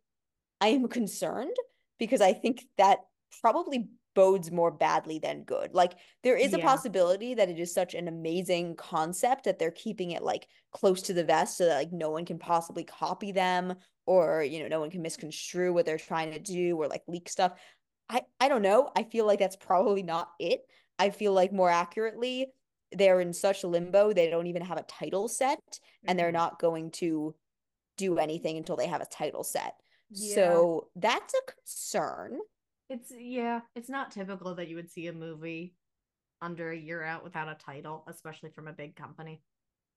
[0.60, 1.54] i am concerned
[1.98, 2.98] because i think that
[3.40, 6.58] probably bodes more badly than good like there is a Yeah.
[6.58, 11.14] possibility that it is such an amazing concept that they're keeping it like close to
[11.14, 13.74] the vest so that like no one can possibly copy them
[14.06, 17.28] or you know no one can misconstrue what they're trying to do or like leak
[17.28, 17.58] stuff
[18.08, 20.60] i i don't know i feel like that's probably not it
[20.98, 22.52] i feel like more accurately
[22.92, 26.32] they're in such limbo they don't even have a title set and they're Mhm.
[26.32, 27.34] not going to
[27.96, 29.74] do anything until they have a title set.
[30.10, 30.66] Yeah.
[30.66, 32.40] So that's a concern.
[32.92, 35.74] It's yeah, it's not typical that you would see a movie
[36.42, 39.40] under a year out without a title, especially from a big company.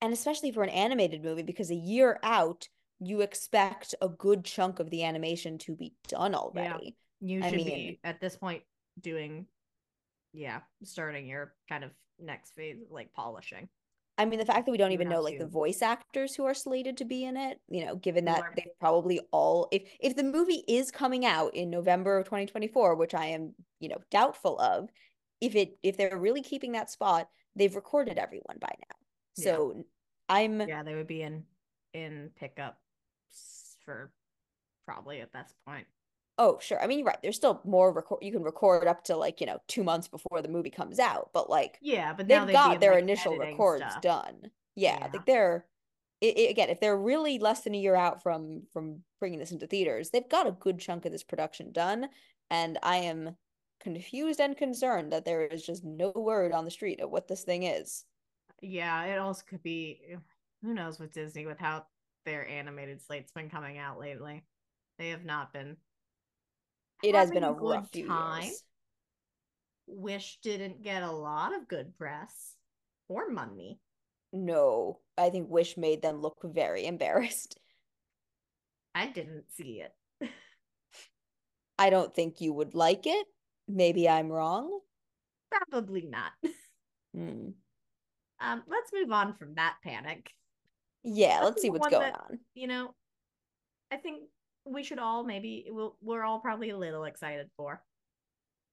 [0.02, 2.70] And especially for an animated movie, because a year out,
[3.02, 6.96] you expect a good chunk of the animation to be done already.
[7.20, 8.64] You I should mean- be at this point
[9.02, 9.48] doing
[10.32, 13.68] yeah, starting your kind of next phase like polishing.
[14.18, 16.54] I mean, the fact that we don't even know like the voice actors who are
[16.54, 20.24] slated to be in it, you know, given that they've probably all if if the
[20.24, 24.90] movie is coming out in November of 2024, which I am, you know, doubtful of,
[25.42, 28.96] if it if they're really keeping that spot, they've recorded everyone by now.
[29.38, 29.44] Yeah.
[29.44, 29.84] So
[30.30, 31.44] I'm Yeah, they would be in
[31.94, 32.80] in pickup
[33.84, 34.12] for
[34.86, 35.88] probably at this point.
[36.38, 36.82] Oh, sure.
[36.82, 37.22] I mean, you're right.
[37.22, 38.20] There's still more record.
[38.24, 41.32] You can record up to like, you know, two months before the movie comes out,
[41.34, 43.96] but like Yeah, but they've got their like, initial records stuff.
[43.96, 44.52] done.
[44.76, 45.12] Yeah, Yeah.
[45.14, 45.68] like they're
[46.24, 49.52] i i again, if they're really less than a year out from from bringing this
[49.52, 52.10] into theaters, they've got a good chunk of this production done,
[52.50, 53.38] and I am
[53.80, 57.44] confused and concerned that there is just no word on the street of what this
[57.44, 58.06] thing is.
[58.62, 60.18] Yeah, it also could be eh,
[60.62, 61.88] who knows with Disney with how
[62.26, 64.46] their animated slate's been coming out lately.
[64.98, 65.78] They have not been
[67.04, 68.42] It has been a rough time.
[68.44, 68.64] years.
[69.88, 72.56] Wish didn't get a lot of good press
[73.08, 73.80] or money.
[74.34, 77.58] No, I think Wish made them look very embarrassed.
[78.96, 80.30] I didn't see it.
[81.78, 83.28] I don't think you would like it.
[83.68, 84.80] Maybe I'm wrong.
[85.52, 86.32] Probably not.
[87.14, 87.50] Hmm.
[88.40, 90.32] Um, let's move on from that panic.
[91.04, 92.40] Yeah, Let's let's see what's going that- on.
[92.54, 92.94] You know,
[93.92, 94.24] I think
[94.66, 97.82] we should all maybe we'll, we're all probably a little excited for,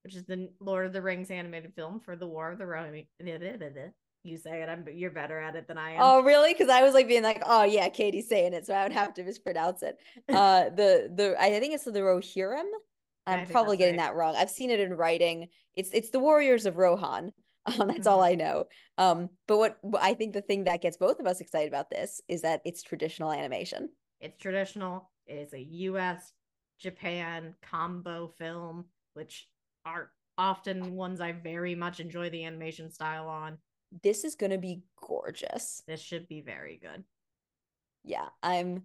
[0.05, 3.93] which is the Lord of the Rings animated film for the War of the Rohirrim.
[4.25, 4.69] You say it.
[4.69, 4.85] I'm.
[4.95, 5.99] You're better at it than I am.
[6.01, 6.53] Oh, really?
[6.53, 9.13] Because I was like being like, oh yeah, Katie's saying it, so I would have
[9.15, 9.97] to mispronounce it.
[10.29, 12.69] Uh, the the I think it's the Rohirrim.
[13.27, 14.07] I'm probably getting right.
[14.07, 14.37] that wrong.
[14.37, 15.49] I've seen it in writing.
[15.75, 17.33] It's it's the Warriors of Rohan.
[17.79, 18.65] Um, that's all I know.
[18.99, 21.91] Um, but what, what I think the thing that gets both of us excited about
[21.91, 23.89] this is that it's traditional animation.
[24.21, 25.12] It's traditional.
[25.27, 26.33] It is a U.S.
[26.79, 29.49] Japan combo film, which
[29.85, 33.59] are often ones I very much enjoy the animation style on.
[34.03, 35.83] This is gonna be gorgeous.
[35.87, 37.05] This should be very good.
[38.05, 38.83] yeah i'm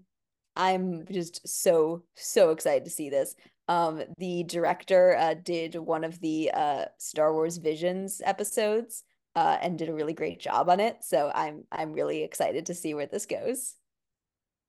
[0.56, 3.36] i'm just so so excited to see this
[3.67, 9.04] um the director uh did one of the uh star wars visions episodes
[9.36, 12.73] uh and did a really great job on it so i'm i'm really excited to
[12.76, 13.76] see where this goes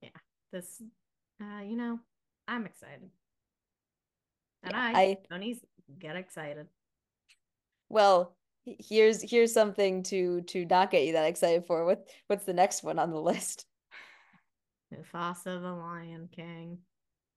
[0.01, 0.11] Yeah.
[0.53, 0.83] This,
[1.41, 1.99] uh, you know,
[2.47, 3.11] I'm excited.
[4.63, 5.59] And Yeah, I, I- Tony's
[5.99, 6.67] get excited.
[7.89, 11.85] Well, here's here's something to to not get you that excited for.
[11.85, 13.65] What what's the next one on the list?
[14.95, 16.79] Mufasa the Lion King.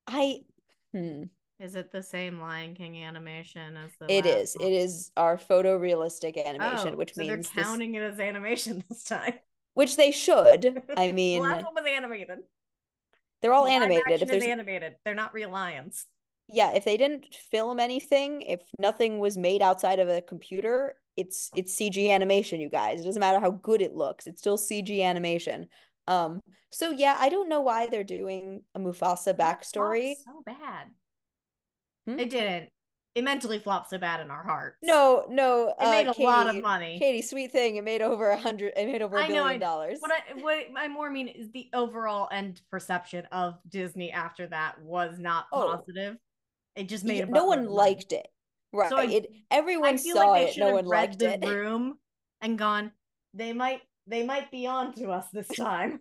[0.08, 0.42] I
[0.94, 1.24] hmm.
[1.60, 4.56] Is it the same Lion King animation as the It is.
[4.60, 4.68] one?
[4.68, 8.84] It is our photorealistic animation, Oh, which so means they're this- counting it as animation
[8.90, 9.36] this time.
[9.76, 10.82] which they should.
[10.98, 12.40] I mean, the last one was animated.
[13.42, 14.22] They're all Live animated.
[14.22, 16.06] If there's animated, they're not real lions.
[16.48, 21.50] yeah, if they didn't film anything, if nothing was made outside of a computer, it's
[21.56, 23.02] it's CG animation, you guys.
[23.02, 24.28] It doesn't matter how good it looks.
[24.28, 25.68] It's still CG animation.
[26.08, 30.16] Um, so yeah, I don't know why they're doing a Mufasa backstory.
[30.26, 30.88] so bad.
[32.08, 32.20] Hmm?
[32.20, 32.70] It didn't.
[33.14, 34.78] It mentally flopped so bad in our hearts.
[34.82, 36.98] No, no, it made uh, a lot of money.
[36.98, 37.76] Katie, sweet thing.
[37.76, 38.72] It made over a hundred.
[38.78, 39.98] It made over a billion dollars.
[40.00, 44.82] What I what I more mean is the overall end perception of Disney after that
[44.82, 45.76] was not Oh.
[45.78, 46.16] positive.
[46.78, 47.76] It just Yeah, made a no one money.
[47.76, 48.28] liked it.
[48.72, 48.90] Right.
[48.90, 50.58] So I- it everyone saw like they it.
[50.66, 51.46] No one liked the it.
[51.54, 51.98] room
[52.40, 52.94] and gone.
[53.34, 56.00] They might they might be on to us this time.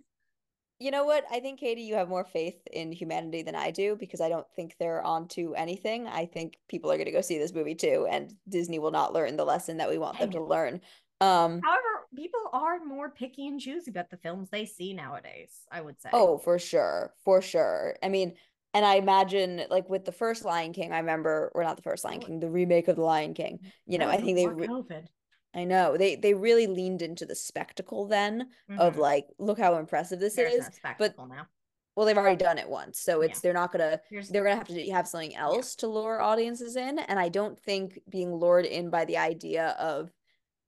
[0.80, 1.24] You know what?
[1.30, 4.46] I think Katie, you have more faith in humanity than I do because I don't
[4.56, 6.08] think they're onto anything.
[6.08, 9.12] I think people are going to go see this movie too, and Disney will not
[9.12, 10.80] learn the lesson that we want them to learn.
[11.20, 15.50] Um, However, people are more picky and choosy about the films they see nowadays.
[15.70, 16.08] I would say.
[16.14, 17.96] oh, for sure, for sure.
[18.02, 18.32] I mean,
[18.72, 22.04] and I imagine like with the first Lion King, I remember, or not the first
[22.04, 22.20] Lion.
[22.20, 23.60] King, the remake of the Lion King.
[23.86, 25.06] You know, I think they, re- COVID.
[25.54, 28.98] I know they they really leaned into the spectacle then of Mhm.
[28.98, 30.60] like, look how impressive this There's is.
[30.60, 31.48] no spectacle now.
[31.96, 33.40] Well, they've already done it once, so it's Yeah.
[33.42, 36.98] they're not gonna Here's they're gonna have to have something else to lure audiences in,
[37.00, 40.12] and I don't think being lured in by the idea of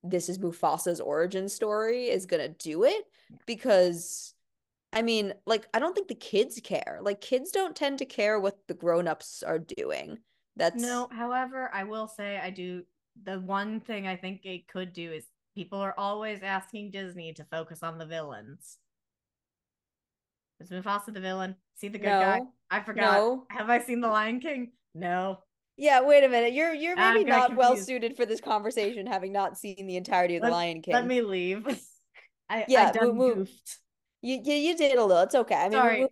[0.02, 3.36] this is Mufasa's origin story is gonna do it Yeah.
[3.46, 4.34] because
[4.92, 6.98] I mean, like I don't think the kids care.
[7.00, 10.18] Like kids don't tend to care what the grown-ups are doing.
[10.56, 12.84] That's No, however, I will say I do
[13.20, 17.44] the one thing I think it could do is people are always asking Disney to
[17.44, 18.78] focus on the villains.
[20.60, 21.56] Is Mufasa the villain?
[21.74, 22.40] See the good guy?
[22.70, 23.18] I forgot.
[23.18, 23.46] no.
[23.50, 24.72] Have I seen The Lion King?
[24.94, 25.40] No.
[25.76, 26.52] Yeah, wait a minute.
[26.52, 29.96] You're you're ah, maybe got not well suited for this conversation, having not seen the
[29.96, 30.94] entirety of The Lion King.
[30.94, 31.66] Let me leave.
[32.50, 33.46] I, Yeah, I done mo- mo-
[34.20, 35.22] You, you you did a little.
[35.22, 35.54] It's okay.
[35.54, 36.06] I mean, Sorry.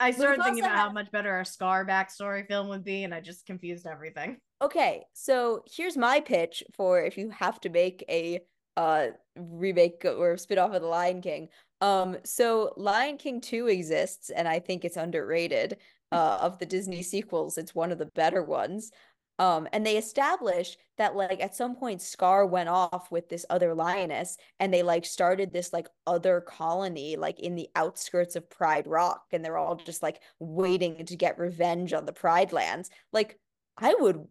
[0.00, 3.14] I started thinking Mufasa about how much better our Scar backstory film would be, and
[3.14, 4.38] I just confused everything.
[4.60, 8.40] Okay, so here's my pitch for if you have to make a
[8.76, 11.48] uh remake or spin-off of The Lion King.
[11.80, 15.78] Um, so Lion King 2 exists, and I think it's underrated.
[16.10, 18.90] Uh, of the Disney sequels, it's one of the better ones.
[19.38, 23.74] Um, and they establish that like at some point Scar went off with this other
[23.74, 28.86] lioness, and they like started this like other colony like in the outskirts of Pride
[28.86, 32.88] Rock, and they're all just like waiting to get revenge on the Pride lands.
[33.12, 33.38] Like
[33.76, 34.26] I would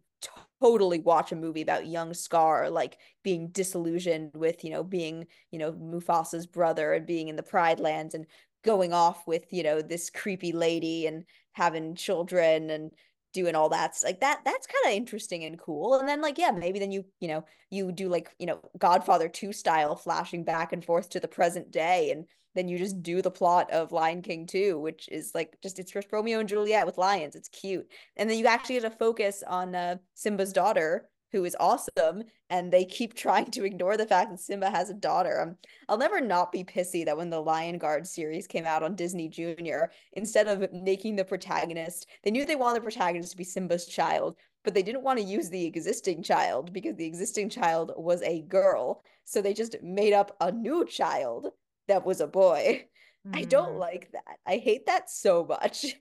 [0.60, 5.58] totally watch a movie about young Scar like being disillusioned with, you know, being, you
[5.58, 8.26] know, Mufasa's brother and being in the Pride Lands and
[8.64, 12.90] going off with, you know, this creepy lady and having children and
[13.32, 13.90] doing all that.
[13.90, 15.94] S- Like that that's kind of interesting and cool.
[15.98, 19.28] And then like yeah, maybe then you, you know, you do like, you know, Godfather
[19.28, 23.22] 2 style flashing back and forth to the present day and then you just do
[23.22, 26.86] the plot of Lion King 2, which is like just it's just Romeo and Juliet
[26.86, 27.36] with lions.
[27.36, 31.56] It's cute and then you actually get to focus on uh, Simba's daughter, who is
[31.60, 35.40] awesome, and they keep trying to ignore the fact that Simba has a daughter.
[35.40, 35.56] Um,
[35.88, 39.28] I'll never not be pissy that when the Lion Guard series came out on Disney
[39.28, 43.86] Junior, instead of making the protagonist, they knew they wanted the protagonist to be Simba's
[43.86, 48.22] child, but they didn't want to use the existing child because the existing child was
[48.22, 49.02] a girl.
[49.24, 51.48] So they just made up a new child
[51.88, 52.86] that was a boy.
[53.34, 54.38] I don't Mm, like that.
[54.46, 55.84] I hate that so much.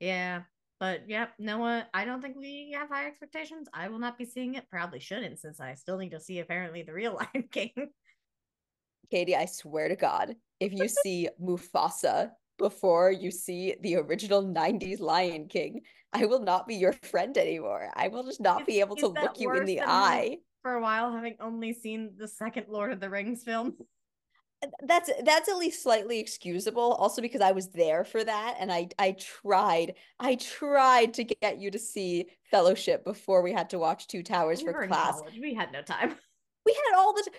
[0.00, 0.42] Yeah,
[0.78, 1.84] but yep, no one.
[1.92, 3.66] I don't think we have high expectations.
[3.74, 4.70] I will not be seeing it.
[4.70, 7.72] Probably shouldn't, since I still need to see apparently the real Lion King.
[9.10, 15.00] Katie, I swear to God, if you see Mufasa before you see the original 90s
[15.00, 15.80] Lion King,
[16.12, 17.90] I will not be your friend anymore.
[17.96, 20.36] I will just not Is- be able to look you in the eye.
[20.62, 23.74] For a while, having only seen the second Lord of the Rings film.
[24.82, 28.88] That's that's at least slightly excusable, also because I was there for that and I
[28.98, 29.94] I tried.
[30.18, 34.62] I tried to get you to see Fellowship before we had to watch Two Towers
[34.62, 35.20] We for class.
[35.40, 36.16] We had no time.
[36.66, 37.38] We had all the t-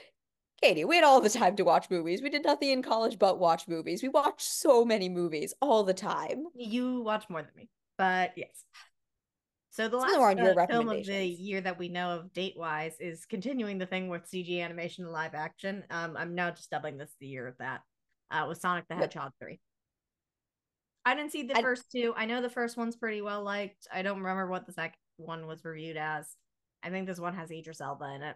[0.59, 2.21] Katie, we had all the time to watch movies.
[2.23, 4.01] We did nothing in college but watch movies.
[4.01, 6.45] We watched so many movies all the time.
[6.55, 8.65] You watch more than me, but yes.
[9.71, 12.33] So the last them are on uh, film of the year that we know of
[12.33, 15.83] date wise is continuing the thing with CG animation and live action.
[15.91, 17.81] Um, I'm now just doubling this the year of that.
[18.31, 19.01] Uh, with Sonic the Yep.
[19.01, 19.59] Hedgehog three.
[21.05, 22.13] I didn't see the I- first two.
[22.17, 23.87] I know the first one's pretty well liked.
[23.93, 26.35] I don't remember what the second one was reviewed as.
[26.83, 28.35] I think this one has Idris Elba in it.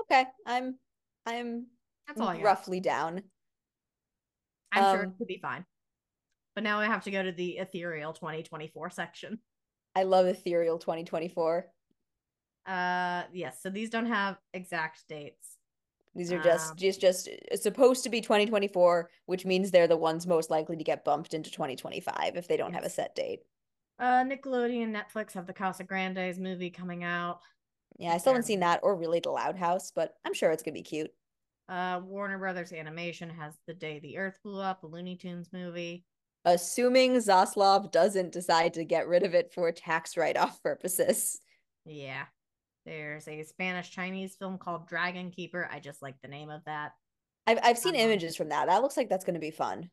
[0.00, 0.78] Okay, I'm
[1.26, 1.66] I'm
[2.06, 3.22] That's all roughly down.
[4.72, 5.64] I'm sure um, it could be fine.
[6.54, 9.38] But now I have to go to the ethereal 2024 section.
[9.94, 11.72] I love Ethereal 2024.
[12.66, 15.58] Uh yes, so these don't have exact dates.
[16.14, 20.26] These are just Um, just just supposed to be 2024, which means they're the ones
[20.26, 23.40] most likely to get bumped into 2025 if they don't have a set date.
[23.98, 27.40] Uh Nickelodeon and Netflix have the Casagrandes movie coming out.
[27.98, 30.62] Yeah, I still haven't seen that or really The Loud House, but I'm sure it's
[30.62, 31.12] gonna be cute.
[31.68, 36.04] Uh Warner Brothers Animation has The Day the Earth Blew Up, a Looney Tunes movie.
[36.44, 41.40] Assuming Zaslav doesn't decide to get rid of it for tax write-off purposes.
[41.84, 42.24] Yeah.
[42.86, 45.68] There's a Spanish Chinese film called Dragon Keeper.
[45.70, 46.92] I just like the name of that.
[47.46, 48.04] I've I've seen Uh-huh.
[48.04, 48.66] images from that.
[48.66, 49.90] That looks like that's gonna be fun.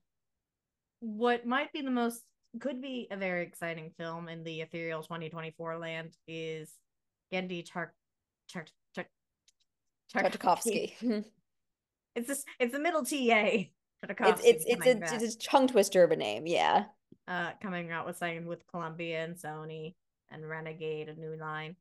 [1.01, 2.23] What might be the most
[2.61, 6.73] could be a very exciting film in the ethereal 2024 land is
[7.31, 7.93] Genndy Tar
[8.49, 9.05] Tar Tar
[10.13, 10.93] Tartakovsky.
[12.15, 13.67] It's this it's the middle TA.
[14.03, 16.85] It's it's it's a, back, it's a tongue twister of a name, yeah.
[17.27, 19.95] uh coming out with something with Columbia and Sony
[20.29, 21.75] and Renegade, a new line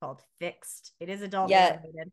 [0.00, 0.92] called Fixed.
[1.00, 1.78] It is adult Yeah.
[1.82, 2.12] animated.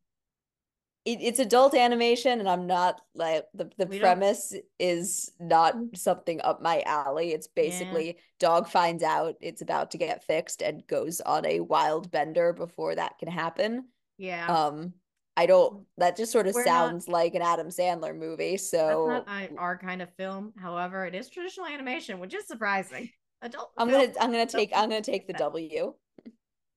[1.05, 5.73] it, it's adult animation and i'm not like the, the We don't- premise is not
[5.95, 10.85] something up my alley it's basically dog finds out it's about to get fixed and
[10.87, 13.85] goes on a wild bender before that can happen
[14.17, 14.45] Yeah.
[14.53, 14.93] um
[15.39, 19.23] i don't that just sort of We're not- sounds like an adam sandler movie so
[19.27, 20.53] not our kind of film.
[20.57, 23.09] However, it is traditional animation, which is surprising.
[23.41, 23.71] Adult.
[23.77, 25.93] i'm film- gonna i'm gonna take i'm gonna take the w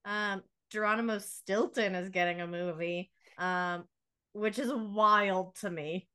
[0.05, 3.85] Um, Geronimo Stilton is getting a movie, um,
[4.33, 6.09] which is wild to me.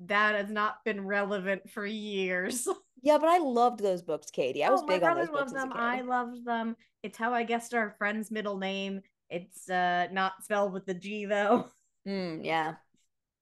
[0.00, 2.68] That has not been relevant for years.
[3.02, 5.56] yeah but i loved those books katie i was oh, big on those books loved
[5.56, 5.72] as a them.
[5.76, 6.76] I loved them.
[7.02, 9.00] It's how I guessed our friend's middle name.
[9.30, 11.68] It's uh not spelled with the G though.
[12.06, 12.74] Mm, yeah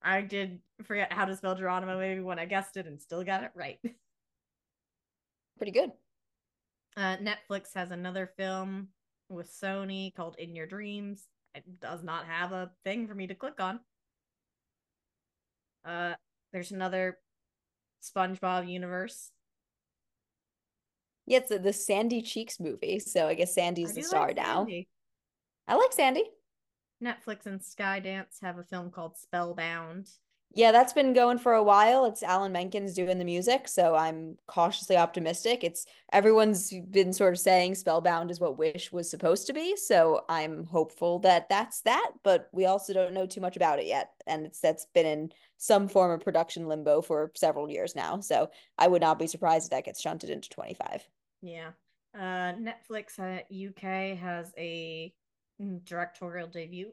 [0.03, 3.45] I did forget how to spell Geronimo maybe when I guessed it and still got
[3.45, 3.79] it right.
[5.57, 5.93] pretty good
[6.97, 8.89] Uh, Netflix has another film
[9.29, 11.27] with Sony called In Your Dreams.
[11.55, 13.81] It does not have a thing for me to click on.
[15.85, 16.15] Uh,
[16.53, 17.19] there's another
[18.03, 19.31] SpongeBob universe.
[21.27, 24.33] yeah it's the, the sandy cheeks movie so i guess sandy's do the like star
[24.35, 24.89] now Sandy.
[25.69, 26.25] i like sandy
[27.03, 30.09] Netflix and Skydance have a film called Spellbound.
[30.55, 32.05] Yeah, that's been going for a while.
[32.05, 35.65] It's Alan Menken's doing the music, so I'm cautiously optimistic.
[35.65, 40.25] It's everyone's been sort of saying Spellbound is what Wish was supposed to be, so
[40.29, 44.11] I'm hopeful that that's that, but we also don't know too much about it yet.
[44.27, 48.21] And it's that's been in some form of production limbo for several years now.
[48.21, 51.09] So I would not be surprised if that gets shunted into 25.
[51.41, 51.71] Yeah.
[52.15, 55.15] Uh, Netflix uh, UK has a
[55.85, 56.93] directorial debut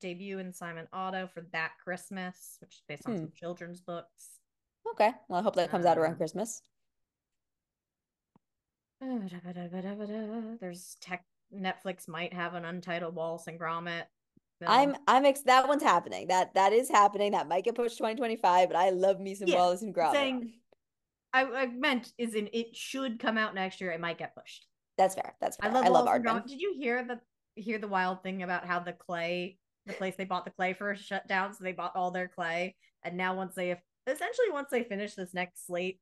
[0.00, 3.18] debut in Simon Otto for That Christmas, which is based on Hmm.
[3.20, 4.38] some children's books.
[4.92, 5.12] Okay.
[5.28, 6.62] Well, I hope that comes out around Um, Christmas.
[10.60, 11.24] There's tech.
[11.54, 14.04] Netflix might have an untitled Wallace and Gromit.
[14.60, 14.70] film.
[14.70, 16.28] I'm I'm ex- that one's happening.
[16.28, 17.32] That that is happening.
[17.32, 20.12] That might get pushed to 2025, but I love me some Yeah, Wallace and Gromit.
[20.12, 20.52] saying-
[21.32, 23.90] I, I meant is in it should come out next year.
[23.92, 24.66] It might get pushed.
[24.96, 25.34] That's fair.
[25.40, 25.70] That's fair.
[25.70, 27.20] I love, I love and Did you hear the
[27.54, 30.94] hear the wild thing about how the clay, the place they bought the clay for,
[30.96, 31.54] shut down?
[31.54, 35.14] So they bought all their clay, and now once they have essentially once they finish
[35.14, 36.00] this next slate,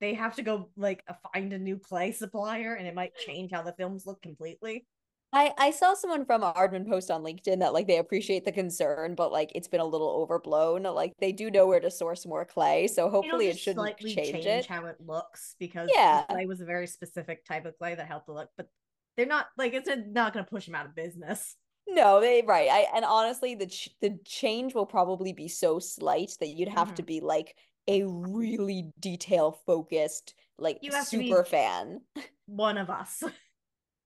[0.00, 3.62] they have to go like find a new clay supplier, and it might change how
[3.62, 4.86] the films look completely.
[5.32, 9.14] I I saw someone from Aardman post on LinkedIn that like they appreciate the concern,
[9.14, 10.82] but like it's been a little overblown.
[10.82, 14.44] Like they do know where to source more clay, so hopefully it shouldn't change, change,
[14.46, 14.66] it.
[14.66, 16.24] how it looks because Yeah.
[16.28, 18.68] clay was a very specific type of clay that helped the look, but
[19.16, 21.56] they're not like it's not going to push them out of business.
[21.88, 22.68] No, they right.
[22.70, 26.94] I and honestly, the ch- the change will probably be so slight that you'd have
[26.94, 27.56] to be like
[27.88, 32.00] a really detail focused, like You have to be- super fan.
[32.46, 33.22] One of us.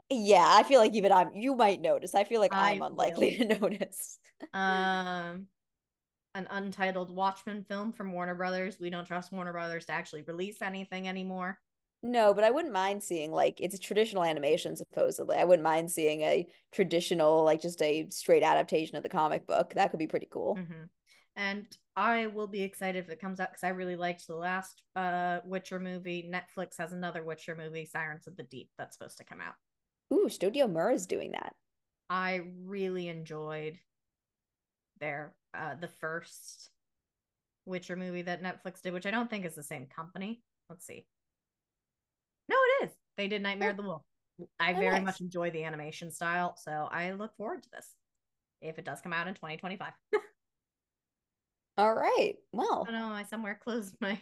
[0.09, 1.35] Yeah, I feel like even I'm.
[1.35, 2.15] You might notice.
[2.15, 4.21] I feel like I I'm unlikely to notice.
[4.55, 5.49] um
[6.37, 8.79] an untitled Watchmen film from Warner Brothers.
[8.79, 11.59] We don't trust Warner Brothers to actually release anything anymore.
[12.03, 15.37] No, but I wouldn't mind seeing like it's a traditional animation supposedly.
[15.37, 19.75] I wouldn't mind seeing a traditional like just a straight adaptation of the comic book.
[19.75, 20.57] That could be pretty cool.
[20.57, 20.89] Mhm.
[21.35, 24.83] And I will be excited if it comes out because I really liked the last
[24.95, 26.31] uh Witcher movie.
[26.31, 29.55] Netflix has another Witcher movie, Sirens of the Deep, that's supposed to come out.
[30.13, 31.55] Ooh, Studio Mir is doing that.
[32.09, 33.81] I really enjoyed
[35.01, 36.71] their uh the first
[37.65, 40.43] Witcher movie that Netflix did, which I don't think is the same company.
[40.71, 41.07] Let's see.
[43.17, 43.71] They did Nightmare Oh.
[43.71, 44.03] of the Wolf.
[44.61, 45.05] I Oh, very nice.
[45.05, 47.95] much enjoy the animation style, so I look forward to this
[48.61, 49.93] if it does come out in 2025.
[51.79, 52.37] All right.
[52.53, 54.19] Well, Oh no, I somewhere closed my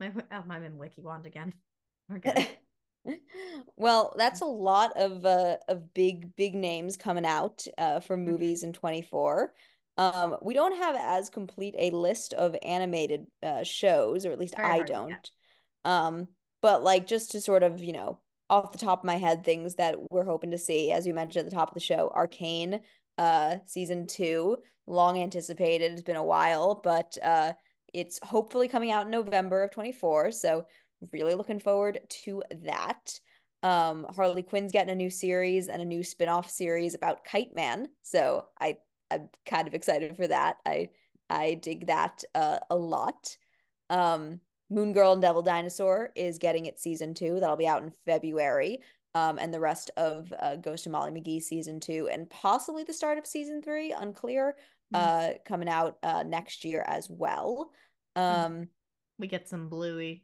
[0.00, 1.52] my oh I'm in WikiWand again.
[2.08, 2.46] We're good.
[3.76, 8.32] well, that's a lot of uh of big big names coming out uh for Mm-hmm.
[8.32, 9.52] movies in 24.
[9.98, 14.54] Um, we don't have as complete a list of animated uh shows, or at least
[14.56, 15.20] Very I hard to get.
[15.20, 15.30] don't.
[15.84, 16.28] Um,
[16.62, 18.18] but like just to sort of, you know,
[18.48, 21.46] off the top of my head, things that we're hoping to see, as you mentioned
[21.46, 22.80] at the top of the show, Arcane,
[23.18, 25.92] uh, season two, long anticipated.
[25.92, 27.52] It's been a while, but uh,
[27.92, 30.32] it's hopefully coming out in November of 24.
[30.32, 30.66] So
[31.12, 33.18] really looking forward to that.
[33.62, 37.88] Um, Harley Quinn's getting a new series and a new spin-off series about Kite Man.
[38.02, 38.76] So I
[39.10, 40.56] I'm kind of excited for that.
[40.66, 40.90] I
[41.28, 43.36] I dig that uh, a lot.
[43.90, 44.40] Um,
[44.70, 47.38] Moon Girl and Devil Dinosaur is getting its season two.
[47.40, 48.80] That'll be out in February.
[49.14, 52.92] Um, and the rest of uh, Ghost of Molly McGee season two and possibly the
[52.92, 54.56] start of season three, unclear,
[54.94, 54.98] Mhm.
[54.98, 57.70] uh, coming out uh, next year as well.
[58.14, 58.68] Um,
[59.18, 60.22] we get some Bluey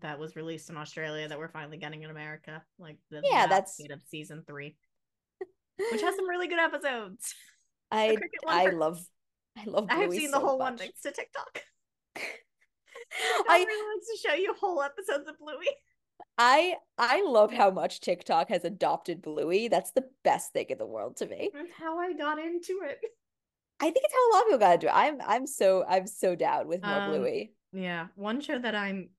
[0.00, 2.62] that was released in Australia that we're finally getting in America.
[2.78, 4.76] Like the Yeah, that's- of season three,
[5.92, 7.34] which has some really good episodes.
[7.92, 8.16] I
[8.46, 9.04] I love
[9.58, 11.62] I love I have Bluey seen the so whole one thanks to TikTok.
[13.48, 15.68] I- likes to show you whole episodes of Bluey.
[16.38, 19.68] I I love how much TikTok has adopted Bluey.
[19.68, 21.50] That's the best thing in the world to me.
[21.52, 22.98] That's how I got into it.
[23.80, 24.94] I think it's how a lot of people gotta do it.
[24.94, 27.52] I'm I'm so I'm so down with more Um, Bluey.
[27.72, 29.10] Yeah, one show that I'm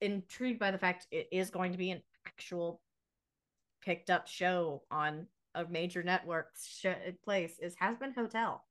[0.00, 2.80] intrigued by the fact it is going to be an actual
[3.82, 6.86] picked up show on a major network sh-
[7.24, 8.62] place is Hazbin Hotel.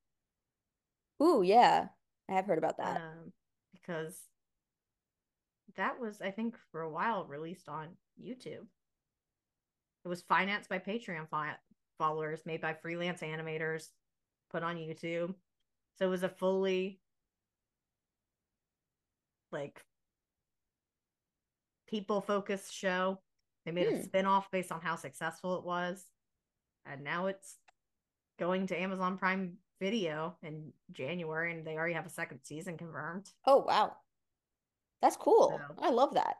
[1.22, 1.88] Ooh, yeah.
[2.30, 2.98] I have heard about that.
[2.98, 3.32] um,
[3.86, 4.16] because
[5.76, 7.90] that was, I think, for a while released on
[8.22, 8.66] YouTube.
[10.04, 11.56] It was financed by Patreon fi-
[11.98, 13.88] followers, made by freelance animators,
[14.52, 15.34] put on YouTube.
[15.98, 17.00] So it was a fully
[19.52, 19.84] like
[21.88, 23.20] people focused show.
[23.66, 23.96] They made Hmm.
[23.96, 26.06] a spin off based on how successful it was.
[26.86, 27.58] And now it's
[28.38, 33.30] going to Amazon Prime Video in January, and they already have a second season confirmed.
[33.46, 33.96] Oh, wow.
[35.02, 35.60] That's cool.
[35.60, 36.36] So- I love that.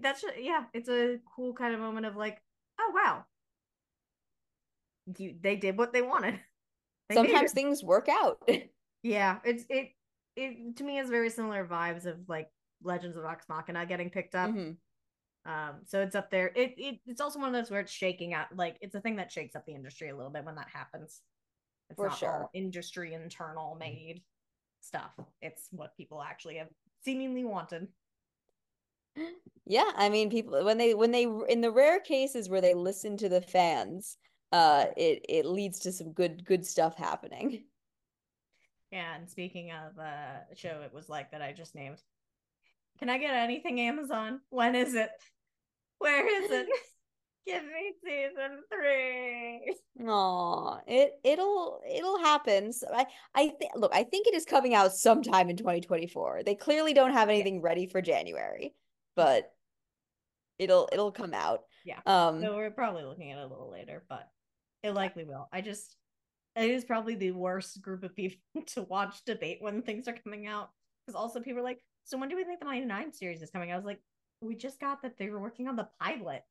[0.00, 2.40] That's yeah, it's a cool kind of moment of like,
[2.80, 3.24] oh wow,
[5.18, 6.40] you they did what they wanted.
[7.10, 8.38] They Sometimes things work out.
[9.02, 9.90] yeah, it's it
[10.36, 12.48] it to me is very similar vibes of like
[12.82, 14.50] Legends of Vox Machina getting picked up.
[14.50, 14.76] Mhm.
[15.44, 16.46] Um, so it's up there.
[16.56, 18.46] It, it it's also one of those where it's shaking out.
[18.56, 21.20] Like it's a thing that shakes up the industry a little bit when that happens.
[21.90, 22.42] It's For not sure.
[22.42, 24.22] all industry internal made
[24.80, 25.12] stuff.
[25.40, 26.68] It's what people actually have
[27.04, 27.88] seemingly wanted.
[29.66, 33.16] Yeah, I mean, people when they when they in the rare cases where they listen
[33.18, 34.18] to the fans,
[34.52, 37.64] uh, it it leads to some good good stuff happening.
[38.90, 42.00] Yeah, and speaking of uh, a show, it was like that I just named.
[42.98, 44.40] Can I get anything Amazon?
[44.50, 45.10] When is it?
[45.98, 46.66] Where is it?
[47.46, 49.74] Give me season three.
[50.08, 52.72] Aw, it it'll it'll happen.
[52.72, 56.42] So I I think look, I think it is coming out sometime in 2024.
[56.44, 58.74] They clearly don't have anything ready for January,
[59.14, 59.52] but
[60.58, 61.60] it'll it'll come out.
[61.84, 62.00] Yeah.
[62.06, 64.28] Um, So we're probably looking at it a little later, but
[64.82, 65.48] it likely will.
[65.52, 65.96] I just
[66.56, 68.38] it is probably the worst group of people
[68.68, 70.70] to watch debate when things are coming out.
[71.04, 73.70] Because also people are like, so when do we think the 99 series is coming?
[73.70, 74.00] I was like,
[74.40, 76.42] we just got that they were working on the pilot.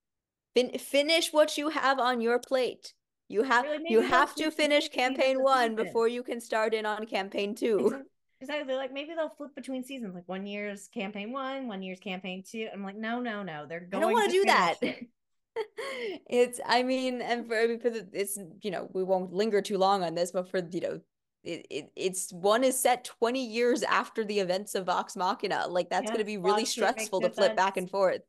[0.55, 2.93] Fin finish what you have on your plate.
[3.29, 7.05] You have Really, you have to finish campaign one before you can start in on
[7.05, 8.03] campaign two.
[8.41, 8.75] Exactly.
[8.75, 12.67] Like maybe they'll flip between seasons, like one year's campaign one, one year's campaign two.
[12.73, 13.65] I'm like, no, no, no.
[13.65, 14.03] They're going.
[14.03, 14.75] I don't want to do that.
[14.81, 15.07] it.
[16.29, 19.61] It's, I mean, and for, I mean, for the, it's, you know, we won't linger
[19.61, 20.99] too long on this, but for, you know,
[21.43, 25.67] it, it it's one is set 20 years after the events of Vox Machina.
[25.67, 28.21] Like that's Yeah, going to be really stressful to flip back and forth.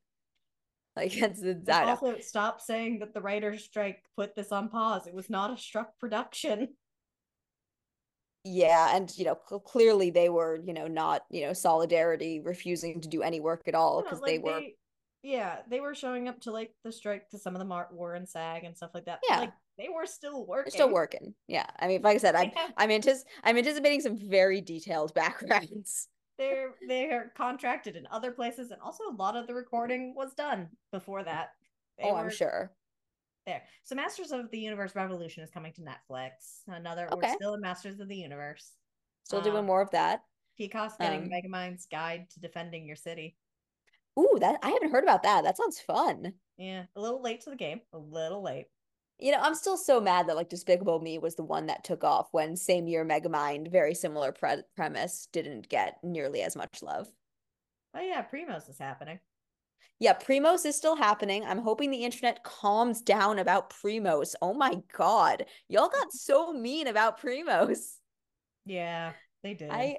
[0.97, 2.09] Like it's, And I don't know.
[2.09, 5.07] also, stop saying that the writer's strike put this on pause.
[5.07, 6.69] It was not a struck production.
[8.47, 13.01] Yeah, and you know, cl- clearly they were, you know, not, you know, solidarity refusing
[13.01, 14.61] to do any work at all because like, they were
[15.23, 18.15] yeah, they were showing up to like the strike because some of them art war
[18.15, 19.21] and SAG and stuff like that.
[19.29, 19.41] Yeah.
[19.41, 20.71] Like they were still working.
[20.71, 21.35] they're still working.
[21.49, 21.65] Yeah.
[21.81, 22.69] I mean, like I said, I'm Yeah.
[22.77, 26.09] I'm antici- I'm anticipating some very detailed backgrounds.
[26.37, 30.77] They're they're contracted in other places, and also a lot of the recording was done
[30.91, 31.51] before that.
[31.99, 32.77] They Oh, I'm sure.
[33.47, 33.63] there.
[33.85, 36.63] So Masters of the Universe Revolution is coming to Netflix.
[36.67, 37.29] Another Okay.
[37.29, 38.77] we're still in Masters of the Universe.
[39.25, 40.25] Still doing Um, more of that.
[40.57, 43.39] Peacock's getting Um, Megamind's Guide to Defending Your City.
[44.19, 45.43] Ooh, that I haven't heard about that.
[45.45, 46.41] That sounds fun.
[46.57, 47.81] Yeah, a little late to the game.
[47.93, 48.69] A little late.
[49.19, 52.03] You know, I'm still so mad that like Despicable Me was the one that took
[52.03, 57.09] off when same year Megamind, very similar pre- premise, didn't get nearly as much love.
[57.95, 59.21] Oh yeah, Primos is happening.
[60.01, 61.45] Yeah, Primos is still happening.
[61.45, 64.35] I'm hoping the internet calms down about Primos.
[64.43, 65.47] Oh my god.
[65.69, 67.97] Y'all got so mean about Primos.
[68.67, 69.13] Yeah,
[69.43, 69.71] they did.
[69.71, 69.99] I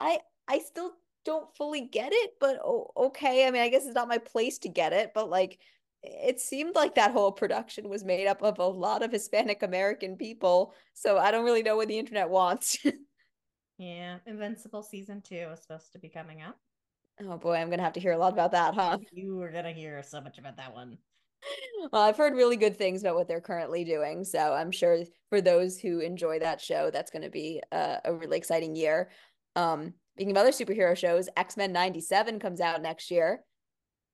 [0.00, 0.92] I I still
[1.24, 3.46] don't fully get it, but oh, okay.
[3.46, 5.58] I mean, I guess it's not my place to get it, but like
[6.04, 10.16] it seemed like that whole production was made up of a lot of Hispanic American
[10.16, 10.74] people.
[10.92, 12.78] So I don't really know what the internet wants.
[13.78, 16.56] yeah, Invincible season 2 is supposed to be coming out.
[17.20, 18.98] Oh boy, I'm gonna have to hear a lot about that, huh?
[19.12, 20.98] You are gonna hear so much about that one.
[21.92, 25.40] Well, I've heard really good things about what they're currently doing, so I'm sure for
[25.40, 29.10] those who enjoy that show, that's going to be a, a, really exciting year.
[29.54, 33.44] Um, speaking of other superhero shows, X Men '97 comes out next year.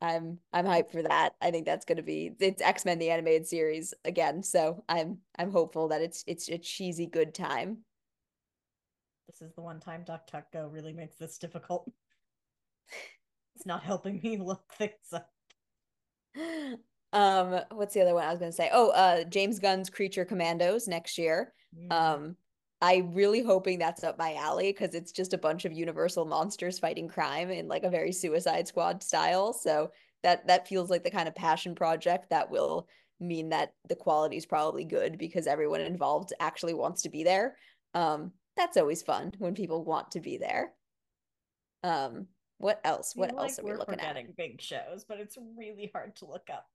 [0.02, 1.34] I'm I'm hyped for that.
[1.40, 5.18] I think that's going to be it's X Men the animated series again, so I'm
[5.38, 7.78] I'm hopeful that it's it's a cheesy good time.
[9.26, 11.90] This is the one time DuckDuckGo really makes this difficult.
[13.56, 15.30] it's not helping me look things up.
[17.12, 18.70] Um, what's the other one I was gonna say?
[18.72, 21.52] Oh, uh, James Gunn's Creature Commandos next year.
[21.76, 21.92] Mm.
[21.92, 22.36] Um,
[22.80, 26.78] I really hoping that's up my alley because it's just a bunch of Universal monsters
[26.78, 29.52] fighting crime in like a very Suicide Squad style.
[29.52, 29.90] So
[30.22, 32.88] that that feels like the kind of passion project that will
[33.20, 37.56] mean that the quality is probably good because everyone involved actually wants to be there.
[37.92, 40.72] Um, that's always fun when people want to be there.
[41.82, 42.26] Um,
[42.58, 43.14] what else?
[43.14, 44.36] What else like are we looking at?
[44.36, 46.66] Big shows, but it's really hard to look up.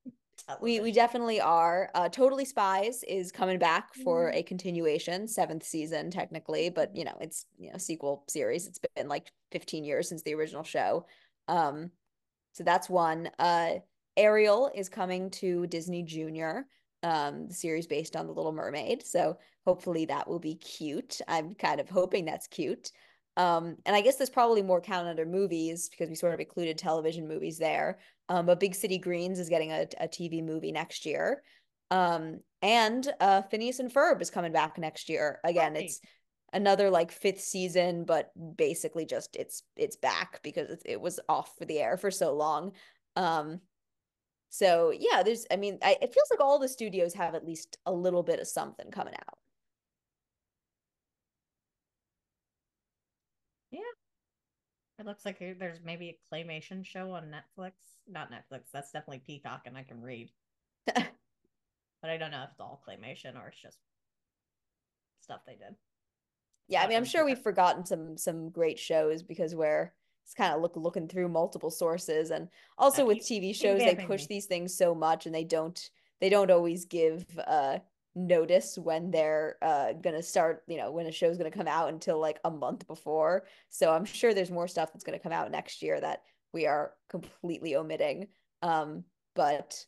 [0.61, 1.89] We we definitely are.
[1.95, 4.35] Uh, totally Spies is coming back for mm.
[4.35, 8.67] a continuation, seventh season technically, but you know it's you know sequel series.
[8.67, 11.05] It's been like fifteen years since the original show.
[11.47, 11.91] Um,
[12.53, 13.29] so that's one.
[13.39, 13.75] Uh,
[14.17, 16.67] Ariel is coming to Disney Junior.
[17.03, 19.05] Um, the series based on The Little Mermaid.
[19.05, 21.21] So hopefully that will be cute.
[21.27, 22.91] I'm kind of hoping that's cute.
[23.37, 26.77] Um, and I guess there's probably more count under movies because we sort of included
[26.77, 27.99] television movies there.
[28.29, 31.43] Um, but Big City Greens is getting a, a TV movie next year.
[31.91, 35.39] Um, and uh, Phineas and Ferb is coming back next year.
[35.43, 35.83] Again, right.
[35.83, 35.99] it's
[36.53, 41.53] another like fifth season, but basically just it's it's back because it, it was off
[41.57, 42.71] for the air for so long.
[43.15, 43.59] Um,
[44.49, 47.77] so yeah, there's I mean, I, it feels like all the studios have at least
[47.85, 49.37] a little bit of something coming out.
[54.97, 57.71] It looks like there's maybe a claymation show on Netflix.
[58.07, 58.71] Not Netflix.
[58.71, 60.31] That's definitely Peacock, and I can read.
[60.85, 61.05] but
[62.03, 63.77] I don't know if it's all claymation or it's just
[65.21, 65.75] stuff they did.
[66.67, 69.91] Yeah, I mean, I'm sure we've forgotten some some great shows because we're
[70.23, 74.25] it's kind of look looking through multiple sources, and also with TV shows, they push
[74.25, 75.89] these things so much, and they don't
[76.21, 77.79] they don't always give uh
[78.15, 82.19] notice when they're uh gonna start you know when a show's gonna come out until
[82.19, 83.45] like a month before.
[83.69, 86.93] So i'm sure there's more stuff that's gonna come out next year that we are
[87.09, 88.27] completely omitting.
[88.61, 89.03] Um
[89.35, 89.85] but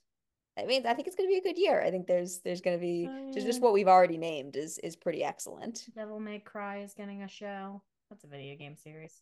[0.57, 1.82] i mean i think it's gonna be a good year.
[1.82, 3.43] I think there's there's gonna be oh, yeah.
[3.43, 5.86] just what we've already named is is pretty excellent.
[5.95, 7.82] Devil may cry is getting a show.
[8.09, 9.21] That's a video game series.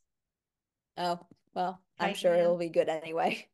[0.97, 1.19] Oh
[1.55, 3.47] well i'm sure it'll be good anyway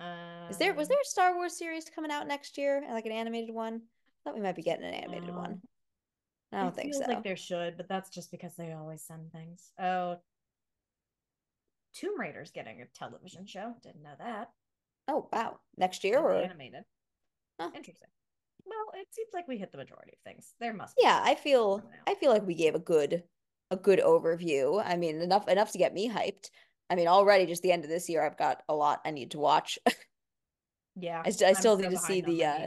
[0.00, 3.12] um, Is there was there a Star Wars series coming out next year, like an
[3.12, 3.74] animated one?
[3.74, 5.60] I thought we might be getting an animated um, one.
[6.52, 7.04] I don't think so.
[7.06, 9.70] Like there should, but that's just because they always send things.
[9.78, 10.16] Oh,
[11.94, 13.74] Tomb Raider's getting a television show.
[13.82, 14.50] Didn't know that.
[15.06, 15.58] Oh wow!
[15.76, 16.84] Next year or animated?
[17.60, 17.70] Huh.
[17.74, 18.08] Interesting.
[18.64, 20.54] Well, it seems like we hit the majority of things.
[20.60, 20.94] There must.
[20.98, 23.22] Yeah, I feel I feel like we gave a good
[23.70, 24.82] a good overview.
[24.84, 26.50] I mean, enough enough to get me hyped.
[26.90, 29.30] I mean, already just the end of this year, I've got a lot I need
[29.30, 29.78] to watch.
[30.96, 32.44] yeah, I, st- I still need to see the.
[32.44, 32.66] Uh,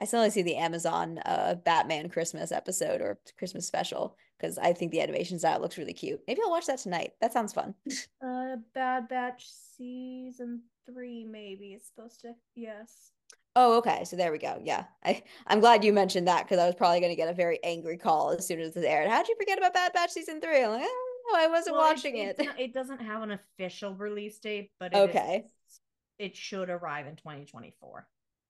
[0.00, 4.58] I still need to see the Amazon uh, Batman Christmas episode or Christmas special because
[4.58, 6.20] I think the animation style looks really cute.
[6.26, 7.12] Maybe I'll watch that tonight.
[7.20, 7.74] That sounds fun.
[8.24, 12.32] uh, Bad Batch season three, maybe it's supposed to.
[12.54, 13.12] Yes.
[13.56, 14.04] Oh, okay.
[14.04, 14.60] So there we go.
[14.62, 14.84] Yeah.
[15.04, 17.60] I, I'm glad you mentioned that because I was probably going to get a very
[17.62, 19.08] angry call as soon as it aired.
[19.08, 20.62] How'd you forget about Bad Batch season three?
[20.62, 22.36] I'm like, eh, no, I wasn't well, watching it.
[22.38, 22.48] It.
[22.58, 25.80] it doesn't have an official release date, but okay, is,
[26.18, 28.06] it should arrive in 2024.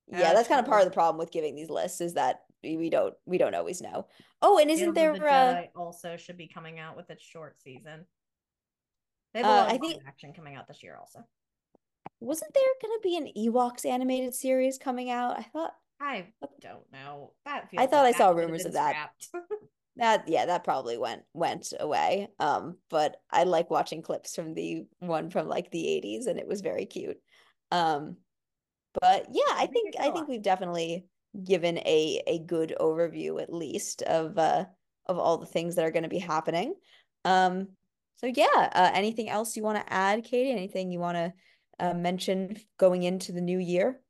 [0.08, 2.90] Yeah, that's kind of part of the problem with giving these lists is that we
[2.90, 4.06] don't we don't always know.
[4.42, 8.04] Oh, and isn't there the uh, also should be coming out with its short season?
[9.32, 11.24] They have a uh, lot of I think, action coming out this year also.
[12.20, 15.38] Wasn't there going to be an Ewoks animated series coming out?
[15.38, 16.26] I thought I
[16.60, 17.32] don't know.
[17.44, 19.10] That I thought like I saw rumors of that.
[19.96, 22.28] That yeah, that probably went went away.
[22.40, 26.48] Um, but I like watching clips from the one from like the 80s and it
[26.48, 27.18] was very cute.
[27.70, 28.16] Um,
[29.00, 31.06] but yeah, I think I think we've definitely
[31.42, 34.64] given a a good overview at least of uh
[35.06, 36.74] of all the things that are going to be happening.
[37.24, 37.68] Um,
[38.16, 40.50] so yeah, uh, anything else you want to add, Katie?
[40.50, 41.32] Anything you want to
[41.78, 44.00] uh, mention going into the new year?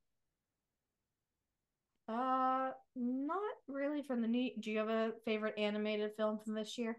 [2.09, 3.43] Uh, not
[3.75, 4.51] really from the new.
[4.59, 6.97] Do you have a favorite animated film from this year?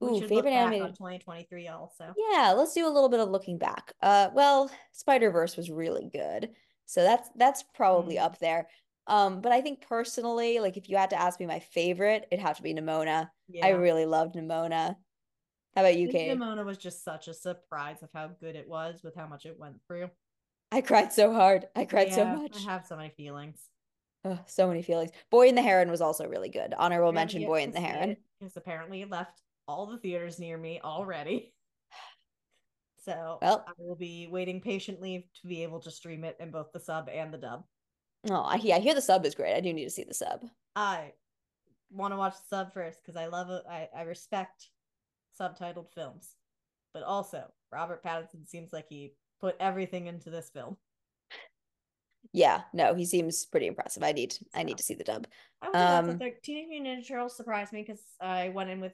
[0.00, 2.14] We Ooh, favorite animated 2023 also.
[2.30, 3.92] Yeah, let's do a little bit of looking back.
[4.02, 6.50] Uh, well, Spider-Verse was really good.
[6.86, 8.22] So that's that's probably Mm.
[8.22, 8.66] up there.
[9.06, 12.44] Um, but I think personally, like if you had to ask me my favorite, it'd
[12.44, 13.30] have to be Nimona.
[13.62, 14.96] I really loved Nimona.
[15.74, 16.36] How about you, Katie?
[16.36, 19.58] Nimona was just such a surprise of how good it was with how much it
[19.58, 20.10] went through.
[20.72, 21.68] I cried so hard.
[21.76, 22.56] I cried so much.
[22.56, 23.68] I have so many feelings.
[24.24, 25.10] Ugh, so many feelings.
[25.30, 26.74] Boy in the Heron was also really good.
[26.76, 28.16] Honorable mention Boy in the Heron.
[28.38, 31.52] Because apparently it left all the theaters near me already.
[33.02, 36.70] So Well- I will be waiting patiently to be able to stream it in both
[36.72, 37.64] the sub and the dub.
[38.28, 39.56] Oh, I, yeah, I hear the sub is great.
[39.56, 40.44] I do need to see the sub.
[40.76, 41.12] I
[41.90, 43.62] want to watch the sub first because I love it.
[43.68, 44.68] I, I respect
[45.40, 46.34] subtitled films,
[46.92, 50.76] but also Robert Pattinson seems like he put everything into this film.
[52.32, 54.02] Yeah, no, he seems pretty impressive.
[54.02, 55.26] I need I need to see the dub.
[55.62, 56.34] I would say that's Um, there.
[56.42, 58.92] Teenage Mutant Ninja Turtles surprised me because I went in with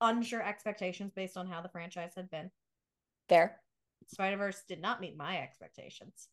[0.00, 2.50] unsure expectations based on how the franchise had been.
[3.28, 3.60] Fair.
[4.08, 6.28] Spider Verse did not meet my expectations.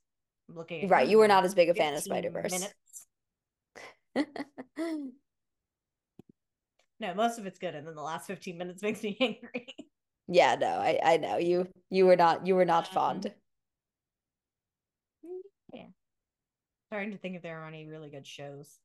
[0.50, 2.74] I'm looking at Right, you were not as big a fan of 15 Spider-Verse.
[7.00, 9.68] No, most of it's good, and then the last 15 minutes makes me angry.
[10.28, 13.34] Yeah, no, I I know you you were not you were not Um, fond.
[15.74, 15.88] yeah.
[16.94, 18.78] Starting to think if there are any really good shows.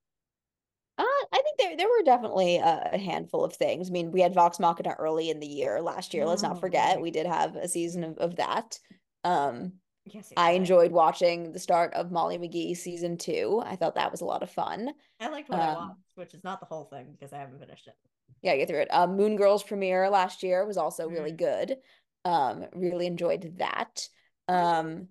[0.97, 3.91] Uh, I think there there were definitely a, handful of things.
[3.91, 6.25] I mean, we had Vox Machina early in the year last year.
[6.25, 7.03] Let's Oh, not forget right.
[7.03, 8.79] we did have a season of, of that.
[9.25, 9.75] Um,
[10.07, 13.63] Yes, I enjoyed watching the start of Molly McGee season two.
[13.63, 14.91] I thought that was a lot of fun.
[15.21, 17.61] I liked what I um, watched, which is not the whole thing because I haven't
[17.61, 17.95] finished it.
[18.41, 18.89] Yeah, get through it.
[18.91, 21.37] Um, Moon Girls premiere last year was also really Mm.
[21.37, 21.77] good.
[22.25, 24.09] Um, really enjoyed that.
[24.49, 25.09] Um,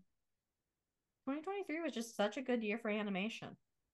[1.27, 3.49] 2023 was just such a good year for animation.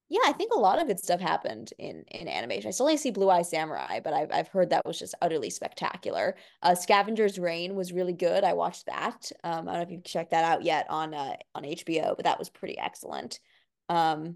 [0.09, 2.67] yeah, I think a lot of good stuff happened in in animation.
[2.67, 5.49] I still only see Blue Eye Samurai, but I've I've heard that was just utterly
[5.49, 6.35] spectacular.
[6.61, 8.43] Uh, Scavenger's Reign was really good.
[8.43, 9.31] I watched that.
[9.43, 12.25] Um, I don't know if you've checked that out yet on uh on HBO, but
[12.25, 13.39] that was pretty excellent.
[13.89, 14.35] Um,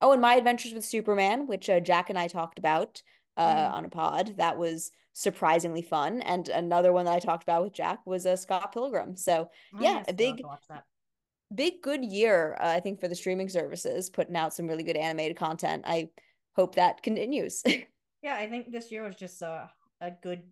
[0.00, 3.02] oh, and My Adventures with Superman, which uh, Jack and I talked about
[3.36, 3.72] uh Mm.
[3.74, 6.20] on a pod, that was surprisingly fun.
[6.22, 9.16] And another one that I talked about with Jack was uh, Scott Pilgrim.
[9.16, 10.84] So Oh, Yeah, a big- to watch that.
[11.54, 14.96] Big good year, uh, I think, for the streaming services, putting out some really good
[14.96, 15.84] animated content.
[15.86, 16.10] I
[16.54, 17.62] hope that continues.
[18.22, 19.70] Yeah, I think this year was just a
[20.00, 20.42] a good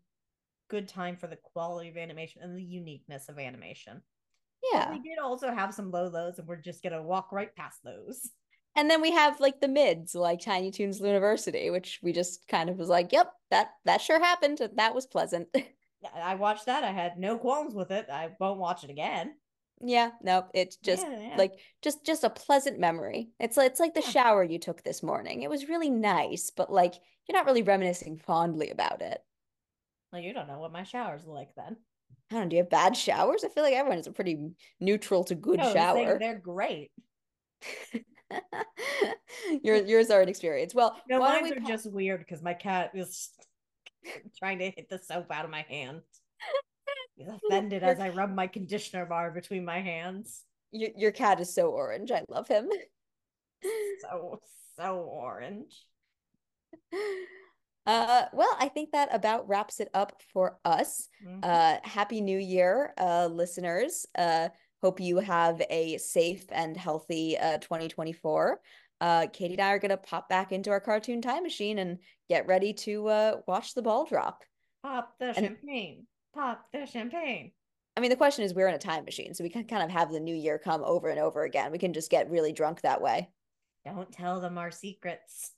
[0.68, 4.00] good time for the quality of animation and the uniqueness of animation.
[4.62, 4.92] But yeah.
[4.92, 8.30] we did also have some low lows, and we're just gonna walk right past those.
[8.76, 12.70] And then we have like the mids, like Tiny Toons University, which we just kind
[12.70, 14.60] of was like, yep, that that sure happened.
[14.76, 15.48] That was pleasant.
[16.14, 16.84] I watched that.
[16.84, 18.06] I had no qualms with it.
[18.10, 19.34] I won't watch it again.
[19.80, 21.36] Yeah, no, it's just Yeah, yeah.
[21.36, 21.52] like
[21.82, 23.30] just just a pleasant memory.
[23.40, 24.08] It's like it's like the Yeah.
[24.10, 25.42] shower you took this morning.
[25.42, 26.94] It was really nice, but like
[27.26, 29.20] you're not really reminiscing fondly about it.
[30.12, 31.76] Well, you don't know what my showers are like then.
[32.30, 33.44] I don't know, do you have bad showers?
[33.44, 34.50] I feel like everyone has a pretty
[34.80, 36.18] neutral to good No, shower.
[36.18, 36.90] they're great.
[39.62, 40.74] Your yours are an experience.
[40.74, 43.30] Well, No, why mine we are pa- just weird because my cat is
[44.38, 46.00] trying to hit the soap out of my hand.
[47.46, 50.44] Offended as I rub my conditioner bar between my hands.
[50.72, 52.10] your your cat is so orange.
[52.10, 52.68] I love him.
[54.00, 54.40] So
[54.76, 55.86] so orange.
[57.86, 61.06] Uh, well, I think that about wraps it up for us.
[61.22, 61.40] Mhm.
[61.44, 64.06] Uh, happy New Year, uh, listeners.
[64.16, 64.48] Uh,
[64.82, 68.58] hope you have a safe and healthy uh 2024.
[69.02, 71.98] Uh, Katie and I are gonna pop back into our cartoon time machine and
[72.30, 74.44] get ready to uh watch the ball drop.
[74.82, 76.06] Pop the And- champagne.
[76.34, 77.52] Pop the champagne.
[77.96, 79.90] I mean, the question is, we're in a time machine, so we can kind of
[79.90, 81.70] have the new year come over and over again.
[81.70, 83.30] We can just get really drunk that way.
[83.84, 85.52] Don't tell them our secrets.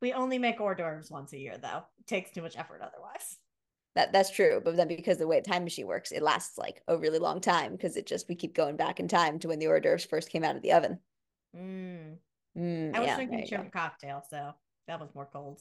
[0.00, 1.84] We only make hors d'oeuvres once a year, though.
[2.00, 3.38] It takes too much effort otherwise.
[3.94, 6.82] That that's true, but then because the way a time machine works, it lasts like
[6.88, 9.58] a really long time because it just we keep going back in time to when
[9.58, 10.98] the hors d'oeuvres first came out of the oven.
[11.54, 12.16] Mm.
[12.58, 14.52] Mm, I was yeah, drinking shrimp cocktail, so
[14.88, 15.60] that was more cold.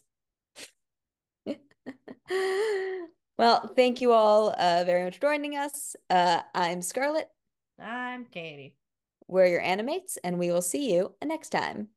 [3.42, 5.96] Well, thank you all uh, very much for joining us.
[6.12, 7.28] Uh, I'm Scarlett.
[7.80, 8.76] I'm Katie.
[9.28, 11.88] We're your Ani-Mates, and we will see you next time.